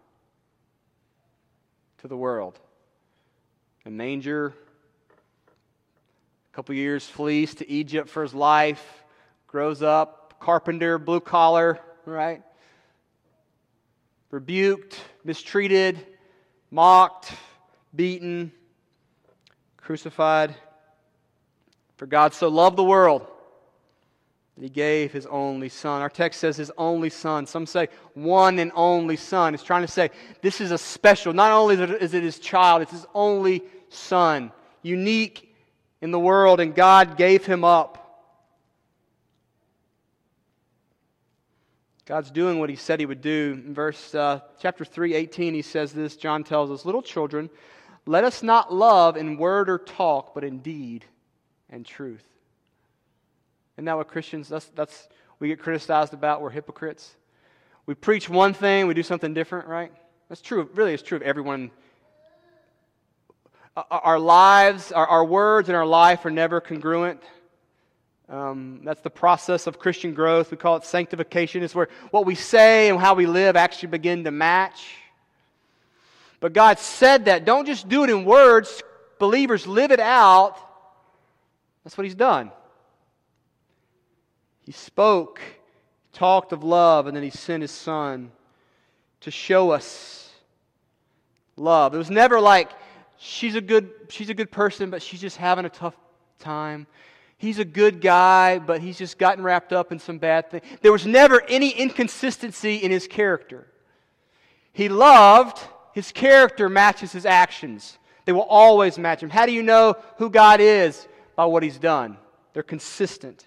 to 1.98 2.08
the 2.08 2.16
world. 2.16 2.58
A 3.84 3.90
manger, 3.90 4.54
a 6.52 6.54
couple 6.54 6.74
years 6.74 7.06
flees 7.06 7.54
to 7.56 7.70
Egypt 7.70 8.08
for 8.08 8.22
his 8.22 8.34
life, 8.34 9.04
grows 9.46 9.82
up, 9.82 10.40
carpenter, 10.40 10.98
blue 10.98 11.20
collar, 11.20 11.78
right? 12.04 12.42
Rebuked, 14.30 14.98
mistreated, 15.24 16.04
mocked, 16.70 17.32
beaten, 17.94 18.52
crucified. 19.76 20.54
For 21.96 22.06
God 22.06 22.34
so 22.34 22.48
loved 22.48 22.76
the 22.76 22.84
world 22.84 23.26
that 24.56 24.62
he 24.62 24.70
gave 24.70 25.12
his 25.12 25.26
only 25.26 25.68
son. 25.68 26.00
Our 26.00 26.08
text 26.08 26.40
says 26.40 26.56
his 26.56 26.72
only 26.78 27.10
son. 27.10 27.46
Some 27.46 27.66
say 27.66 27.88
one 28.14 28.58
and 28.58 28.72
only 28.74 29.16
son. 29.16 29.52
It's 29.52 29.62
trying 29.62 29.82
to 29.82 29.88
say 29.88 30.10
this 30.40 30.60
is 30.60 30.70
a 30.70 30.78
special, 30.78 31.32
not 31.32 31.52
only 31.52 31.76
is 31.76 32.14
it 32.14 32.22
his 32.22 32.38
child, 32.38 32.82
it's 32.82 32.92
his 32.92 33.06
only 33.14 33.62
son, 33.90 34.50
unique 34.82 35.54
in 36.00 36.10
the 36.10 36.18
world, 36.18 36.60
and 36.60 36.74
God 36.74 37.16
gave 37.16 37.44
him 37.44 37.64
up. 37.64 38.02
God's 42.06 42.30
doing 42.30 42.60
what 42.60 42.70
he 42.70 42.76
said 42.76 43.00
he 43.00 43.06
would 43.06 43.20
do. 43.20 43.60
In 43.66 43.74
verse 43.74 44.14
uh, 44.14 44.40
chapter 44.60 44.84
3, 44.84 45.14
18, 45.14 45.54
he 45.54 45.62
says 45.62 45.92
this. 45.92 46.16
John 46.16 46.44
tells 46.44 46.70
us, 46.70 46.84
Little 46.84 47.02
children, 47.02 47.50
let 48.06 48.22
us 48.22 48.44
not 48.44 48.72
love 48.72 49.16
in 49.16 49.36
word 49.36 49.68
or 49.68 49.78
talk, 49.78 50.32
but 50.32 50.44
in 50.44 50.60
deed 50.60 51.04
and 51.68 51.84
truth. 51.84 52.24
Isn't 53.76 53.84
that 53.84 53.96
what 53.96 54.08
Christians, 54.08 54.48
that's, 54.48 54.66
that's 54.74 55.08
we 55.38 55.48
get 55.48 55.60
criticized 55.60 56.14
about? 56.14 56.40
We're 56.40 56.50
hypocrites. 56.50 57.14
We 57.84 57.94
preach 57.94 58.28
one 58.28 58.52
thing, 58.52 58.86
we 58.86 58.94
do 58.94 59.02
something 59.02 59.34
different, 59.34 59.68
right? 59.68 59.92
That's 60.28 60.40
true. 60.40 60.68
Really, 60.74 60.94
it's 60.94 61.02
true 61.02 61.16
of 61.16 61.22
everyone 61.22 61.70
our 63.90 64.18
lives, 64.18 64.90
our, 64.90 65.06
our 65.06 65.24
words, 65.24 65.68
and 65.68 65.76
our 65.76 65.84
life 65.84 66.24
are 66.24 66.30
never 66.30 66.60
congruent. 66.60 67.20
Um, 68.28 68.80
that's 68.82 69.02
the 69.02 69.10
process 69.10 69.66
of 69.66 69.78
Christian 69.78 70.14
growth. 70.14 70.50
We 70.50 70.56
call 70.56 70.76
it 70.76 70.84
sanctification. 70.84 71.62
It's 71.62 71.74
where 71.74 71.88
what 72.10 72.24
we 72.24 72.34
say 72.34 72.88
and 72.88 72.98
how 72.98 73.14
we 73.14 73.26
live 73.26 73.54
actually 73.54 73.90
begin 73.90 74.24
to 74.24 74.30
match. 74.30 74.96
But 76.40 76.52
God 76.52 76.78
said 76.78 77.26
that. 77.26 77.44
Don't 77.44 77.66
just 77.66 77.88
do 77.88 78.04
it 78.04 78.10
in 78.10 78.24
words. 78.24 78.82
Believers 79.18 79.66
live 79.66 79.90
it 79.90 80.00
out. 80.00 80.56
That's 81.84 81.96
what 81.96 82.04
He's 82.04 82.14
done. 82.14 82.50
He 84.66 84.72
spoke, 84.72 85.40
talked 86.12 86.52
of 86.52 86.62
love, 86.62 87.06
and 87.06 87.16
then 87.16 87.22
He 87.22 87.30
sent 87.30 87.62
His 87.62 87.70
Son 87.70 88.32
to 89.20 89.30
show 89.30 89.70
us 89.70 90.30
love. 91.56 91.94
It 91.94 91.98
was 91.98 92.10
never 92.10 92.40
like, 92.40 92.70
she's 93.18 93.54
a 93.54 93.60
good 93.60 93.90
she's 94.08 94.28
a 94.28 94.34
good 94.34 94.50
person 94.50 94.90
but 94.90 95.02
she's 95.02 95.20
just 95.20 95.36
having 95.36 95.64
a 95.64 95.70
tough 95.70 95.96
time. 96.38 96.86
He's 97.38 97.58
a 97.58 97.64
good 97.64 98.00
guy 98.00 98.58
but 98.58 98.80
he's 98.80 98.98
just 98.98 99.18
gotten 99.18 99.42
wrapped 99.42 99.72
up 99.72 99.92
in 99.92 99.98
some 99.98 100.18
bad 100.18 100.50
thing. 100.50 100.62
There 100.82 100.92
was 100.92 101.06
never 101.06 101.42
any 101.48 101.70
inconsistency 101.70 102.76
in 102.76 102.90
his 102.90 103.06
character. 103.06 103.66
He 104.72 104.88
loved 104.88 105.58
his 105.92 106.12
character 106.12 106.68
matches 106.68 107.12
his 107.12 107.24
actions. 107.24 107.98
They 108.26 108.32
will 108.32 108.42
always 108.42 108.98
match 108.98 109.22
him. 109.22 109.30
How 109.30 109.46
do 109.46 109.52
you 109.52 109.62
know 109.62 109.96
who 110.18 110.28
god 110.28 110.60
is? 110.60 111.06
By 111.36 111.44
what 111.46 111.62
he's 111.62 111.78
done. 111.78 112.16
They're 112.52 112.62
consistent 112.62 113.46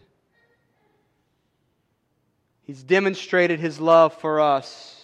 he's 2.70 2.84
demonstrated 2.84 3.60
his 3.60 3.80
love 3.80 4.14
for 4.14 4.40
us 4.40 4.96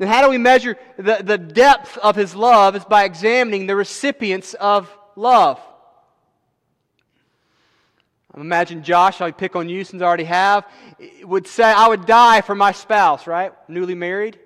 And 0.00 0.08
how 0.08 0.22
do 0.22 0.30
we 0.30 0.38
measure 0.38 0.76
the, 0.96 1.20
the 1.22 1.38
depth 1.38 1.96
of 1.98 2.16
his 2.16 2.34
love? 2.34 2.74
Is 2.74 2.84
by 2.84 3.04
examining 3.04 3.68
the 3.68 3.76
recipients 3.76 4.54
of 4.54 4.92
love. 5.14 5.60
I 8.34 8.40
Imagine 8.40 8.82
Josh, 8.82 9.20
I 9.20 9.30
pick 9.30 9.54
on 9.54 9.68
you 9.68 9.84
since 9.84 10.02
I 10.02 10.06
already 10.06 10.24
have, 10.24 10.66
would 11.22 11.46
say, 11.46 11.62
I 11.62 11.86
would 11.86 12.04
die 12.04 12.40
for 12.40 12.56
my 12.56 12.72
spouse, 12.72 13.28
right? 13.28 13.52
Newly 13.68 13.94
married. 13.94 14.40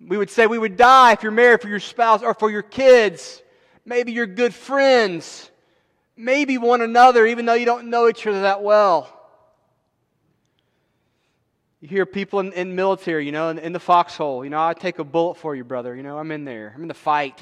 We 0.00 0.16
would 0.16 0.30
say 0.30 0.46
we 0.46 0.58
would 0.58 0.76
die 0.76 1.14
if 1.14 1.24
you're 1.24 1.32
married 1.32 1.62
for 1.62 1.68
your 1.68 1.80
spouse 1.80 2.22
or 2.22 2.32
for 2.32 2.48
your 2.48 2.62
kids, 2.62 3.42
maybe 3.84 4.12
your 4.12 4.26
good 4.26 4.54
friends, 4.54 5.50
maybe 6.16 6.58
one 6.58 6.80
another, 6.80 7.26
even 7.26 7.44
though 7.44 7.54
you 7.54 7.66
don't 7.66 7.90
know 7.90 8.08
each 8.08 8.24
other 8.24 8.42
that 8.42 8.62
well. 8.62 9.17
You 11.80 11.88
hear 11.88 12.06
people 12.06 12.40
in, 12.40 12.52
in 12.52 12.74
military, 12.74 13.24
you 13.24 13.32
know, 13.32 13.50
in, 13.50 13.58
in 13.58 13.72
the 13.72 13.80
foxhole, 13.80 14.42
you 14.44 14.50
know, 14.50 14.60
I 14.60 14.74
take 14.74 14.98
a 14.98 15.04
bullet 15.04 15.36
for 15.36 15.54
you, 15.54 15.62
brother. 15.62 15.94
You 15.94 16.02
know, 16.02 16.18
I'm 16.18 16.32
in 16.32 16.44
there. 16.44 16.72
I'm 16.74 16.82
in 16.82 16.88
the 16.88 16.94
fight. 16.94 17.40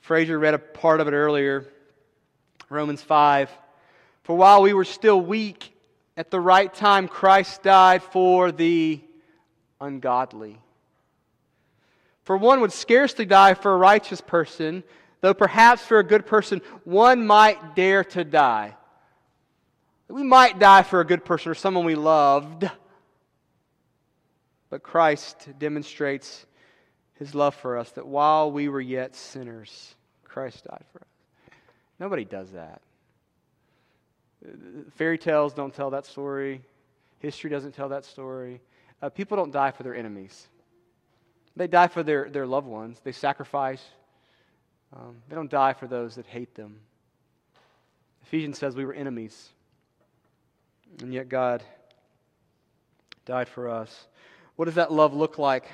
Fraser 0.00 0.38
read 0.38 0.54
a 0.54 0.58
part 0.58 1.00
of 1.00 1.08
it 1.08 1.12
earlier. 1.12 1.66
Romans 2.70 3.02
5. 3.02 3.50
For 4.22 4.34
while 4.34 4.62
we 4.62 4.72
were 4.72 4.84
still 4.84 5.20
weak, 5.20 5.74
at 6.16 6.30
the 6.30 6.40
right 6.40 6.72
time 6.72 7.06
Christ 7.06 7.62
died 7.62 8.02
for 8.02 8.50
the 8.50 9.00
ungodly. 9.80 10.58
For 12.24 12.36
one 12.36 12.60
would 12.60 12.72
scarcely 12.72 13.24
die 13.24 13.54
for 13.54 13.72
a 13.72 13.76
righteous 13.76 14.20
person, 14.20 14.84
though 15.20 15.34
perhaps 15.34 15.82
for 15.82 15.98
a 15.98 16.04
good 16.04 16.26
person 16.26 16.60
one 16.84 17.26
might 17.26 17.74
dare 17.74 18.04
to 18.04 18.24
die. 18.24 18.76
We 20.10 20.24
might 20.24 20.58
die 20.58 20.82
for 20.82 21.00
a 21.00 21.04
good 21.04 21.24
person 21.24 21.52
or 21.52 21.54
someone 21.54 21.84
we 21.84 21.94
loved, 21.94 22.68
but 24.68 24.82
Christ 24.82 25.48
demonstrates 25.58 26.46
his 27.14 27.32
love 27.32 27.54
for 27.54 27.78
us 27.78 27.92
that 27.92 28.06
while 28.06 28.50
we 28.50 28.68
were 28.68 28.80
yet 28.80 29.14
sinners, 29.14 29.94
Christ 30.24 30.64
died 30.64 30.84
for 30.92 30.98
us. 30.98 31.54
Nobody 32.00 32.24
does 32.24 32.50
that. 32.52 32.80
Fairy 34.96 35.18
tales 35.18 35.54
don't 35.54 35.72
tell 35.72 35.90
that 35.90 36.06
story. 36.06 36.62
History 37.20 37.48
doesn't 37.48 37.72
tell 37.72 37.90
that 37.90 38.04
story. 38.04 38.60
Uh, 39.00 39.10
people 39.10 39.36
don't 39.36 39.52
die 39.52 39.70
for 39.70 39.84
their 39.84 39.94
enemies. 39.94 40.48
They 41.54 41.68
die 41.68 41.88
for 41.88 42.02
their, 42.02 42.28
their 42.28 42.46
loved 42.46 42.66
ones. 42.66 43.00
They 43.04 43.12
sacrifice. 43.12 43.82
Um, 44.92 45.16
they 45.28 45.36
don't 45.36 45.50
die 45.50 45.74
for 45.74 45.86
those 45.86 46.16
that 46.16 46.26
hate 46.26 46.54
them. 46.56 46.80
Ephesians 48.24 48.58
says 48.58 48.74
we 48.74 48.84
were 48.84 48.94
enemies, 48.94 49.50
and 51.00 51.12
yet 51.12 51.28
God 51.28 51.62
died 53.24 53.48
for 53.48 53.68
us. 53.68 54.06
What 54.56 54.64
does 54.66 54.74
that 54.74 54.92
love 54.92 55.14
look 55.14 55.38
like? 55.38 55.64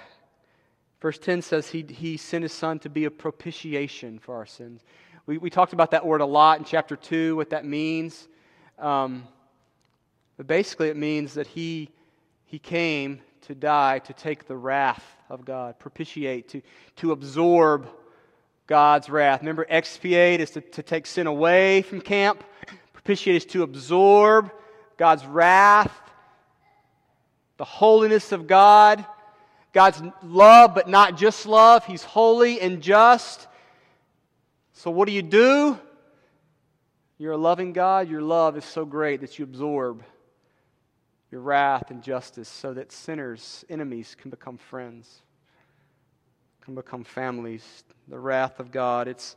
Verse 1.00 1.18
10 1.18 1.42
says 1.42 1.68
he, 1.68 1.82
he 1.82 2.16
sent 2.16 2.42
his 2.42 2.52
son 2.52 2.78
to 2.80 2.88
be 2.88 3.04
a 3.04 3.10
propitiation 3.10 4.18
for 4.18 4.36
our 4.36 4.46
sins. 4.46 4.82
We, 5.26 5.38
we 5.38 5.50
talked 5.50 5.72
about 5.72 5.90
that 5.90 6.06
word 6.06 6.20
a 6.20 6.26
lot 6.26 6.58
in 6.58 6.64
chapter 6.64 6.96
2, 6.96 7.36
what 7.36 7.50
that 7.50 7.64
means. 7.64 8.28
Um, 8.78 9.26
but 10.36 10.46
basically, 10.46 10.88
it 10.88 10.96
means 10.96 11.34
that 11.34 11.46
he, 11.46 11.90
he 12.44 12.58
came 12.58 13.20
to 13.42 13.54
die 13.54 14.00
to 14.00 14.12
take 14.12 14.46
the 14.46 14.56
wrath 14.56 15.04
of 15.28 15.44
God, 15.44 15.78
propitiate, 15.78 16.48
to, 16.50 16.62
to 16.96 17.12
absorb 17.12 17.88
God's 18.66 19.08
wrath. 19.08 19.40
Remember, 19.40 19.66
expiate 19.68 20.40
is 20.40 20.50
to, 20.52 20.60
to 20.60 20.82
take 20.82 21.06
sin 21.06 21.26
away 21.26 21.82
from 21.82 22.00
camp, 22.00 22.44
propitiate 22.92 23.36
is 23.36 23.46
to 23.46 23.62
absorb 23.62 24.50
God's 24.96 25.24
wrath, 25.26 25.92
the 27.56 27.64
holiness 27.64 28.32
of 28.32 28.46
God. 28.46 29.04
God's 29.76 30.00
love, 30.22 30.74
but 30.74 30.88
not 30.88 31.18
just 31.18 31.44
love. 31.44 31.84
He's 31.84 32.02
holy 32.02 32.62
and 32.62 32.80
just. 32.80 33.46
So, 34.72 34.90
what 34.90 35.06
do 35.06 35.12
you 35.12 35.20
do? 35.20 35.78
You're 37.18 37.32
a 37.32 37.36
loving 37.36 37.74
God. 37.74 38.08
Your 38.08 38.22
love 38.22 38.56
is 38.56 38.64
so 38.64 38.86
great 38.86 39.20
that 39.20 39.38
you 39.38 39.44
absorb 39.44 40.02
your 41.30 41.42
wrath 41.42 41.90
and 41.90 42.02
justice 42.02 42.48
so 42.48 42.72
that 42.72 42.90
sinners, 42.90 43.66
enemies, 43.68 44.16
can 44.18 44.30
become 44.30 44.56
friends, 44.56 45.20
can 46.62 46.74
become 46.74 47.04
families. 47.04 47.84
The 48.08 48.18
wrath 48.18 48.60
of 48.60 48.70
God. 48.70 49.08
It's, 49.08 49.36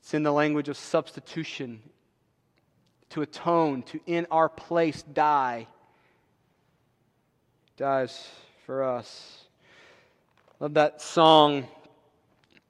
it's 0.00 0.14
in 0.14 0.22
the 0.22 0.32
language 0.32 0.70
of 0.70 0.78
substitution 0.78 1.82
to 3.10 3.22
atone, 3.22 3.82
to 3.84 4.00
in 4.06 4.26
our 4.30 4.48
place 4.48 5.02
die. 5.02 5.66
Dies 7.76 8.28
for 8.66 8.82
us. 8.82 9.44
Love 10.60 10.74
that 10.74 11.00
song, 11.00 11.68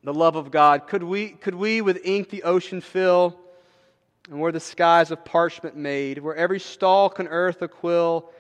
The 0.05 0.15
Love 0.15 0.37
of 0.37 0.51
God. 0.51 0.87
Could 0.87 1.03
we, 1.03 1.31
could 1.31 1.55
we 1.55 1.81
with 1.81 2.01
ink 2.05 2.29
the 2.29 2.43
ocean 2.43 2.81
fill? 2.81 3.39
and 4.31 4.39
where 4.39 4.53
the 4.53 4.61
skies 4.61 5.11
of 5.11 5.25
parchment 5.25 5.77
made, 5.77 6.19
where 6.19 6.37
every 6.37 6.61
stalk 6.61 7.19
on 7.19 7.29
earth 7.29 7.63
a 7.63 7.69
quill, 7.69 8.31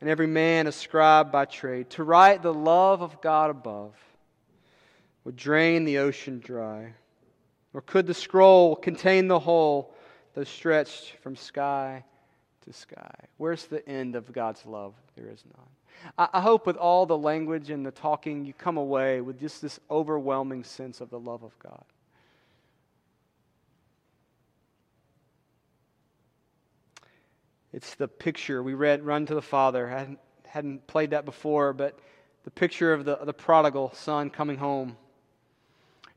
and 0.00 0.08
every 0.08 0.26
man 0.26 0.66
a 0.66 0.72
scribe 0.72 1.32
by 1.32 1.44
trade, 1.44 1.90
to 1.90 2.04
write 2.04 2.42
the 2.42 2.54
love 2.54 3.02
of 3.02 3.20
God 3.20 3.50
above 3.50 3.94
would 5.24 5.36
drain 5.36 5.84
the 5.84 5.98
ocean 5.98 6.38
dry. 6.38 6.92
Or 7.74 7.80
could 7.80 8.06
the 8.06 8.14
scroll 8.14 8.76
contain 8.76 9.28
the 9.28 9.38
whole, 9.38 9.94
though 10.34 10.44
stretched 10.44 11.16
from 11.22 11.36
sky 11.36 12.04
to 12.64 12.72
sky? 12.72 13.14
Where's 13.36 13.66
the 13.66 13.86
end 13.88 14.16
of 14.16 14.32
God's 14.32 14.64
love? 14.66 14.94
There 15.16 15.28
is 15.28 15.44
none. 15.56 15.66
I, 16.16 16.38
I 16.38 16.40
hope 16.40 16.66
with 16.66 16.76
all 16.76 17.06
the 17.06 17.18
language 17.18 17.70
and 17.70 17.84
the 17.84 17.90
talking, 17.90 18.44
you 18.44 18.52
come 18.52 18.76
away 18.76 19.20
with 19.20 19.40
just 19.40 19.62
this 19.62 19.80
overwhelming 19.90 20.64
sense 20.64 21.00
of 21.00 21.10
the 21.10 21.18
love 21.18 21.42
of 21.42 21.58
God. 21.58 21.84
It's 27.72 27.94
the 27.96 28.08
picture 28.08 28.62
we 28.62 28.74
read, 28.74 29.04
Run 29.04 29.26
to 29.26 29.34
the 29.34 29.42
Father. 29.42 29.88
I 29.88 29.98
hadn't, 29.98 30.18
hadn't 30.46 30.86
played 30.86 31.10
that 31.10 31.24
before, 31.24 31.72
but 31.72 31.98
the 32.44 32.50
picture 32.50 32.92
of 32.92 33.04
the, 33.04 33.16
the 33.16 33.34
prodigal 33.34 33.92
son 33.94 34.30
coming 34.30 34.56
home. 34.56 34.96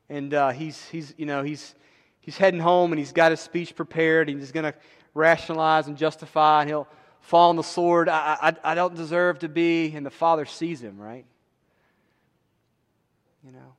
And 0.08 0.32
uh, 0.32 0.50
he's, 0.50 0.88
he's, 0.88 1.14
you 1.18 1.26
know, 1.26 1.42
he's, 1.42 1.74
he's 2.22 2.38
heading 2.38 2.60
home 2.60 2.92
and 2.92 2.98
he's 2.98 3.12
got 3.12 3.30
his 3.30 3.40
speech 3.40 3.76
prepared. 3.76 4.30
And 4.30 4.40
he's 4.40 4.50
going 4.52 4.64
to 4.64 4.74
rationalize 5.12 5.88
and 5.88 5.96
justify, 5.98 6.62
and 6.62 6.70
he'll 6.70 6.88
fall 7.20 7.50
on 7.50 7.56
the 7.56 7.62
sword. 7.62 8.08
I, 8.08 8.38
I, 8.40 8.72
I 8.72 8.74
don't 8.74 8.94
deserve 8.94 9.40
to 9.40 9.48
be. 9.48 9.92
And 9.94 10.06
the 10.06 10.10
father 10.10 10.46
sees 10.46 10.80
him, 10.80 10.98
right? 10.98 11.26
You 13.44 13.52
know? 13.52 13.74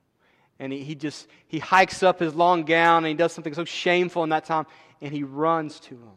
And 0.60 0.72
he, 0.72 0.84
he 0.84 0.94
just, 0.94 1.26
he 1.48 1.58
hikes 1.58 2.04
up 2.04 2.20
his 2.20 2.34
long 2.34 2.62
gown 2.62 2.98
and 2.98 3.08
he 3.08 3.14
does 3.14 3.32
something 3.32 3.54
so 3.54 3.64
shameful 3.64 4.22
in 4.22 4.30
that 4.30 4.44
time, 4.44 4.66
and 5.00 5.12
he 5.12 5.24
runs 5.24 5.80
to 5.80 5.94
him. 5.94 6.12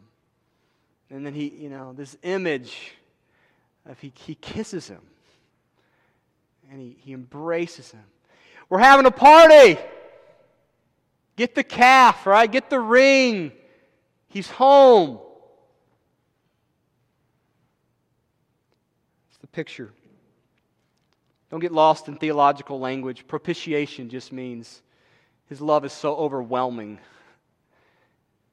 And 1.10 1.26
then 1.26 1.34
he, 1.34 1.48
you 1.48 1.70
know, 1.70 1.92
this 1.92 2.16
image 2.22 2.92
of 3.86 3.98
he, 3.98 4.12
he 4.14 4.34
kisses 4.34 4.86
him 4.86 5.00
and 6.70 6.80
he, 6.80 6.96
he 7.00 7.12
embraces 7.12 7.90
him. 7.90 8.04
We're 8.68 8.78
having 8.78 9.06
a 9.06 9.10
party. 9.10 9.78
Get 11.38 11.54
the 11.54 11.64
calf, 11.64 12.26
right? 12.26 12.50
Get 12.50 12.68
the 12.68 12.80
ring. 12.80 13.52
He's 14.28 14.50
home. 14.50 15.20
It's 19.30 19.38
the 19.38 19.46
picture. 19.46 19.90
Don't 21.50 21.60
get 21.60 21.72
lost 21.72 22.08
in 22.08 22.16
theological 22.16 22.78
language. 22.78 23.26
Propitiation 23.26 24.10
just 24.10 24.32
means 24.32 24.82
his 25.48 25.62
love 25.62 25.86
is 25.86 25.94
so 25.94 26.14
overwhelming 26.14 26.98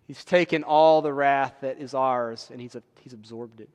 He's 0.08 0.24
taken 0.24 0.64
all 0.64 1.02
the 1.02 1.14
wrath 1.14 1.56
that 1.62 1.80
is 1.80 1.94
ours 1.94 2.50
and 2.52 2.62
he's, 2.62 2.76
he's 3.02 3.14
absorbed 3.14 3.60
it. 3.60 3.70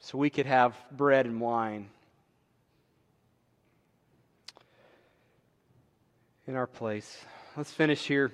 So 0.00 0.18
we 0.18 0.28
could 0.28 0.46
have 0.46 0.76
bread 0.90 1.26
and 1.26 1.40
wine 1.40 1.88
in 6.48 6.56
our 6.56 6.66
place. 6.66 7.24
Let's 7.54 7.70
finish 7.70 8.06
here. 8.06 8.32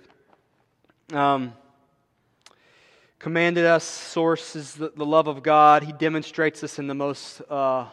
Um, 1.12 1.52
commanded 3.18 3.64
us, 3.64 3.82
source 3.82 4.54
is 4.54 4.74
the, 4.74 4.92
the, 4.94 5.04
love 5.04 5.26
of 5.26 5.42
God. 5.42 5.82
He 5.82 5.90
demonstrates 5.90 6.60
this 6.60 6.78
in 6.78 6.86
the 6.86 6.94
most 6.94 7.42
uh, 7.50 7.86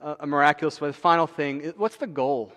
uh, 0.00 0.14
miraculous 0.24 0.80
way. 0.80 0.88
The 0.88 0.94
final 0.94 1.26
thing, 1.26 1.74
what's 1.76 1.96
the 1.96 2.06
goal? 2.06 2.54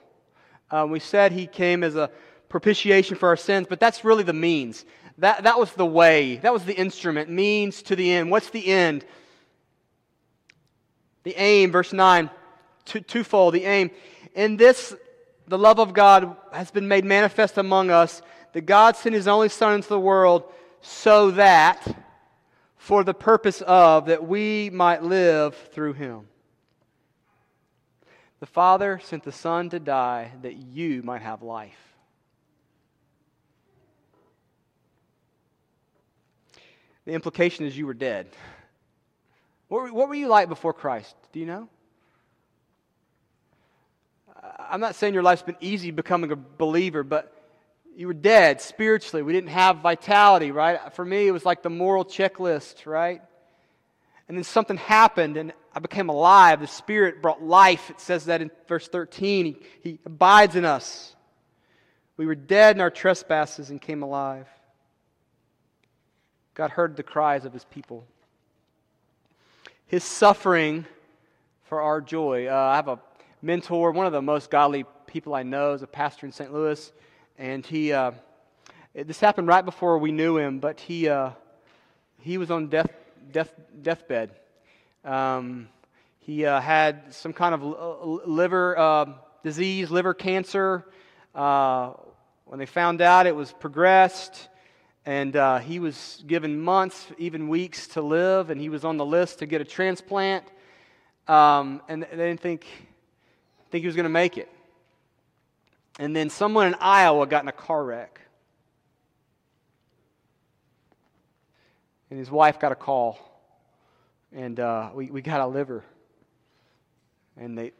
Uh, 0.72 0.88
we 0.90 1.02
said 1.02 1.34
he 1.34 1.46
came 1.46 1.84
as 1.84 1.98
a 1.98 2.10
propitiation 2.48 3.18
for 3.18 3.28
our 3.28 3.36
sins, 3.36 3.68
but 3.70 3.82
that's 3.82 4.06
really 4.06 4.24
the 4.24 4.32
means. 4.32 4.86
That, 5.18 5.44
that 5.44 5.60
was 5.60 5.74
the 5.74 5.86
way, 5.86 6.38
that 6.38 6.54
was 6.54 6.64
the 6.64 6.76
instrument, 6.76 7.30
means 7.30 7.82
to 7.82 7.98
the 7.98 8.10
end. 8.10 8.32
What's 8.32 8.50
the 8.50 8.66
end? 8.66 9.04
The 11.24 11.36
aim, 11.36 11.74
verse 11.74 11.92
9, 11.92 12.30
two, 12.86 13.02
twofold, 13.02 13.56
the 13.56 13.66
aim. 13.66 13.92
In 14.36 14.56
this, 14.56 14.96
the 15.50 15.58
love 15.58 15.80
of 15.80 15.94
God 15.94 16.38
has 16.54 16.70
been 16.70 16.88
made 16.88 17.04
manifest 17.04 17.58
among 17.58 17.90
us, 17.90 18.22
that 18.54 18.62
God 18.62 18.96
sent 18.96 19.16
his 19.16 19.28
only 19.28 19.50
Son 19.50 19.76
into 19.76 19.90
the 19.90 20.00
world 20.00 20.44
so 20.80 21.32
that, 21.32 21.86
for 22.78 23.04
the 23.04 23.16
purpose 23.16 23.62
of, 23.62 24.06
that 24.06 24.26
we 24.26 24.70
might 24.70 25.04
live 25.04 25.56
through 25.74 25.94
him. 25.94 26.28
The 28.40 28.46
Father 28.46 29.02
sent 29.04 29.24
the 29.24 29.32
Son 29.32 29.70
to 29.72 29.80
die 29.80 30.32
that 30.44 30.56
you 30.56 31.02
might 31.02 31.24
have 31.24 31.42
life. 31.42 31.96
The 37.06 37.14
implication 37.14 37.66
is 37.66 37.76
you 37.76 37.88
were 37.88 37.96
dead. 37.96 38.28
What, 39.68 39.92
were 39.92 40.14
you 40.14 40.28
like 40.28 40.48
before 40.48 40.74
Christ? 40.74 41.16
Do 41.34 41.40
you 41.40 41.48
know? 41.48 41.70
I'm 44.58 44.80
not 44.80 44.96
saying 44.96 45.14
your 45.14 45.24
life's 45.24 45.42
been 45.42 45.58
easy 45.60 45.92
becoming 45.92 46.32
a 46.32 46.36
believer, 46.36 47.04
but 47.04 47.34
you 47.96 48.08
were 48.08 48.14
dead 48.14 48.62
spiritually. 48.62 49.24
We 49.24 49.34
didn't 49.34 49.50
have 49.50 49.78
vitality, 49.80 50.52
right? 50.52 50.94
For 50.94 51.04
me, 51.04 51.28
it 51.28 51.32
was 51.32 51.46
like 51.46 51.64
the 51.64 51.70
moral 51.70 52.06
checklist, 52.06 52.86
right? 52.86 53.22
And 54.28 54.38
then 54.38 54.44
something 54.44 54.78
happened 54.78 55.38
and 55.38 55.54
I 55.74 55.80
became 55.80 56.10
alive. 56.10 56.62
The 56.62 56.68
Spirit 56.68 57.22
brought 57.22 57.44
life. 57.44 57.90
It 57.90 58.00
says 58.00 58.26
that 58.26 58.42
in 58.42 58.52
verse 58.68 58.88
13. 58.88 59.46
He, 59.46 59.58
he 59.82 60.00
abides 60.06 60.56
in 60.56 60.66
us. 60.66 61.16
We 62.16 62.26
were 62.26 62.36
dead 62.36 62.76
in 62.76 62.82
our 62.82 62.92
trespasses 62.92 63.70
and 63.70 63.82
came 63.82 64.04
alive. 64.04 64.48
God 66.54 66.72
heard 66.72 66.96
the 66.96 67.04
cries 67.04 67.46
of 67.46 67.54
his 67.54 67.66
people. 67.66 68.06
His 69.88 70.04
suffering 70.04 70.86
for 71.64 71.82
our 71.82 72.02
joy. 72.02 72.48
Uh, 72.48 72.54
I 72.54 72.76
have 72.76 72.88
a 72.88 73.00
mentor, 73.42 73.92
one 73.92 74.06
of 74.06 74.12
the 74.12 74.22
most 74.22 74.50
godly 74.50 74.86
people 75.08 75.34
I 75.34 75.44
know, 75.44 75.74
is 75.74 75.82
a 75.82 75.88
pastor 75.88 76.26
in 76.26 76.32
St. 76.32 76.54
Louis, 76.54 76.92
and 77.38 77.66
he. 77.66 77.94
Uh, 77.94 78.12
this 78.94 79.20
happened 79.20 79.48
right 79.48 79.64
before 79.64 79.98
we 80.00 80.12
knew 80.12 80.38
him, 80.38 80.60
but 80.60 80.80
he 80.80 81.08
uh, 81.08 81.32
he 82.22 82.38
was 82.38 82.52
on 82.52 82.68
death 82.68 82.92
death 83.32 83.54
deathbed. 83.82 84.32
Um, 85.06 85.70
he 86.20 86.46
uh, 86.46 86.60
had 86.60 87.14
some 87.14 87.34
kind 87.34 87.56
of 87.56 88.28
liver 88.28 88.78
uh, 88.78 89.06
disease, 89.44 89.90
liver 89.90 90.14
cancer. 90.14 90.86
Uh, 91.34 91.94
when 92.46 92.60
they 92.60 92.66
found 92.66 93.02
out, 93.02 93.28
it 93.28 93.36
was 93.36 93.54
progressed, 93.54 94.50
and 95.06 95.36
uh, 95.36 95.60
he 95.60 95.80
was 95.80 96.24
given 96.28 96.60
months, 96.60 97.08
even 97.18 97.48
weeks, 97.48 97.88
to 97.90 98.02
live, 98.02 98.50
and 98.50 98.60
he 98.60 98.70
was 98.70 98.84
on 98.84 98.98
the 98.98 99.06
list 99.06 99.40
to 99.40 99.46
get 99.46 99.62
a 99.62 99.66
transplant. 99.66 100.46
Um, 101.28 101.82
and 101.88 102.04
they 102.04 102.18
didn't 102.18 102.42
think 102.42 102.66
think 103.70 103.84
he 103.84 103.88
was 103.88 103.96
going 103.96 104.06
to 104.06 104.10
make 104.10 104.38
it. 104.38 104.50
And 106.00 106.16
then 106.16 106.30
someone 106.30 106.68
in 106.68 106.76
Iowa 106.80 107.28
got 107.28 107.44
in 107.44 107.50
a 107.50 107.54
car 107.54 107.84
wreck. 107.84 108.22
And 112.10 112.18
his 112.18 112.32
wife 112.32 112.60
got 112.60 112.72
a 112.72 112.76
call. 112.76 113.20
And 114.32 114.60
uh, 114.60 114.92
we, 114.94 115.08
we 115.08 115.22
got 115.22 115.42
a 115.42 115.48
liver. 115.48 115.84
And 117.38 117.58
they, 117.58 117.72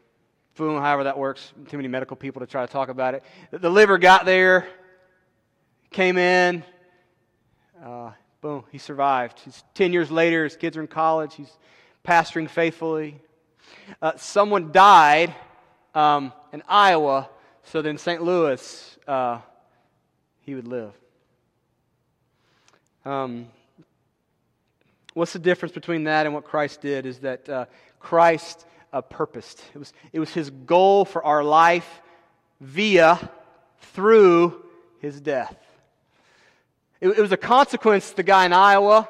boom, 0.56 0.80
however 0.80 1.04
that 1.04 1.18
works, 1.18 1.52
too 1.68 1.76
many 1.76 1.88
medical 1.88 2.16
people 2.16 2.40
to 2.40 2.46
try 2.46 2.64
to 2.64 2.72
talk 2.72 2.88
about 2.88 3.14
it. 3.14 3.24
The 3.50 3.70
liver 3.70 3.98
got 3.98 4.24
there, 4.24 4.68
came 5.90 6.18
in, 6.18 6.62
uh, 7.82 8.12
boom, 8.40 8.64
he 8.70 8.78
survived. 8.78 9.40
He's 9.40 9.64
10 9.74 9.92
years 9.92 10.10
later, 10.10 10.44
his 10.44 10.56
kids 10.56 10.76
are 10.76 10.80
in 10.80 10.86
college, 10.86 11.34
he's 11.34 11.56
pastoring 12.04 12.48
faithfully. 12.48 13.20
Uh, 14.00 14.12
someone 14.16 14.72
died 14.72 15.34
um, 15.94 16.32
in 16.52 16.62
Iowa 16.68 17.28
so 17.64 17.82
that 17.82 17.88
in 17.88 17.98
St. 17.98 18.22
Louis 18.22 18.98
uh, 19.06 19.40
he 20.40 20.54
would 20.54 20.68
live. 20.68 20.92
Um, 23.04 23.48
what's 25.14 25.32
the 25.32 25.38
difference 25.38 25.72
between 25.74 26.04
that 26.04 26.26
and 26.26 26.34
what 26.34 26.44
Christ 26.44 26.80
did 26.80 27.06
is 27.06 27.18
that 27.20 27.48
uh, 27.48 27.64
Christ 27.98 28.66
uh, 28.92 29.00
purposed. 29.00 29.62
It 29.74 29.78
was, 29.78 29.92
it 30.12 30.20
was 30.20 30.30
his 30.30 30.50
goal 30.50 31.04
for 31.04 31.24
our 31.24 31.42
life 31.42 32.02
via, 32.60 33.18
through 33.94 34.62
his 35.00 35.20
death. 35.20 35.56
It, 37.00 37.08
it 37.08 37.20
was 37.20 37.32
a 37.32 37.36
consequence, 37.36 38.10
the 38.10 38.22
guy 38.22 38.46
in 38.46 38.52
Iowa. 38.52 39.08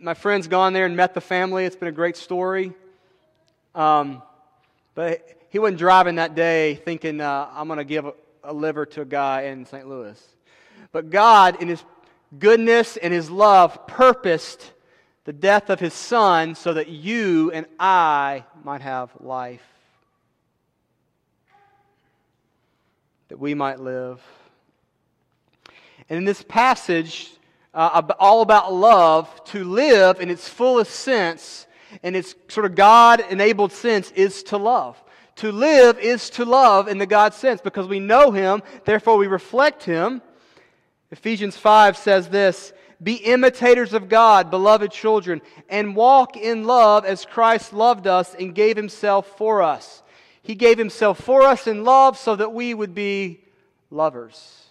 My 0.00 0.14
friend's 0.14 0.48
gone 0.48 0.72
there 0.72 0.86
and 0.86 0.96
met 0.96 1.14
the 1.14 1.20
family. 1.20 1.64
It's 1.64 1.76
been 1.76 1.88
a 1.88 1.92
great 1.92 2.16
story. 2.16 2.72
Um, 3.74 4.22
but 4.94 5.28
he 5.50 5.58
wasn't 5.58 5.78
driving 5.78 6.16
that 6.16 6.34
day 6.34 6.76
thinking, 6.76 7.20
uh, 7.20 7.48
I'm 7.52 7.66
going 7.66 7.78
to 7.78 7.84
give 7.84 8.06
a, 8.06 8.14
a 8.42 8.52
liver 8.52 8.86
to 8.86 9.02
a 9.02 9.04
guy 9.04 9.42
in 9.42 9.64
St. 9.64 9.88
Louis. 9.88 10.20
But 10.92 11.10
God, 11.10 11.60
in 11.60 11.68
his 11.68 11.82
goodness 12.38 12.96
and 12.96 13.12
his 13.12 13.30
love, 13.30 13.86
purposed 13.86 14.72
the 15.24 15.32
death 15.32 15.70
of 15.70 15.80
his 15.80 15.94
son 15.94 16.54
so 16.54 16.74
that 16.74 16.88
you 16.88 17.50
and 17.52 17.66
I 17.78 18.44
might 18.62 18.82
have 18.82 19.10
life, 19.20 19.66
that 23.28 23.38
we 23.38 23.54
might 23.54 23.80
live. 23.80 24.22
And 26.08 26.18
in 26.18 26.24
this 26.24 26.42
passage, 26.42 27.30
uh, 27.72 28.02
all 28.18 28.42
about 28.42 28.72
love, 28.72 29.44
to 29.46 29.64
live 29.64 30.20
in 30.20 30.30
its 30.30 30.48
fullest 30.48 30.92
sense, 30.92 31.66
in 32.02 32.14
its 32.14 32.34
sort 32.48 32.66
of 32.66 32.74
God 32.74 33.24
enabled 33.30 33.72
sense, 33.72 34.10
is 34.12 34.42
to 34.44 34.56
love. 34.56 35.02
To 35.36 35.50
live 35.50 35.98
is 35.98 36.30
to 36.30 36.44
love 36.44 36.88
in 36.88 36.98
the 36.98 37.06
God 37.06 37.34
sense 37.34 37.60
because 37.60 37.88
we 37.88 38.00
know 38.00 38.30
Him, 38.30 38.62
therefore 38.84 39.16
we 39.16 39.26
reflect 39.26 39.84
Him. 39.84 40.22
Ephesians 41.10 41.56
5 41.56 41.96
says 41.96 42.28
this 42.28 42.72
be 43.02 43.16
imitators 43.16 43.92
of 43.92 44.08
God, 44.08 44.50
beloved 44.50 44.90
children, 44.90 45.42
and 45.68 45.94
walk 45.94 46.36
in 46.36 46.64
love 46.64 47.04
as 47.04 47.26
Christ 47.26 47.72
loved 47.72 48.06
us 48.06 48.34
and 48.34 48.54
gave 48.54 48.76
himself 48.76 49.36
for 49.36 49.62
us. 49.62 50.02
He 50.42 50.54
gave 50.54 50.78
himself 50.78 51.18
for 51.20 51.42
us 51.42 51.66
in 51.66 51.84
love 51.84 52.16
so 52.18 52.36
that 52.36 52.52
we 52.52 52.72
would 52.72 52.94
be 52.94 53.40
lovers, 53.90 54.64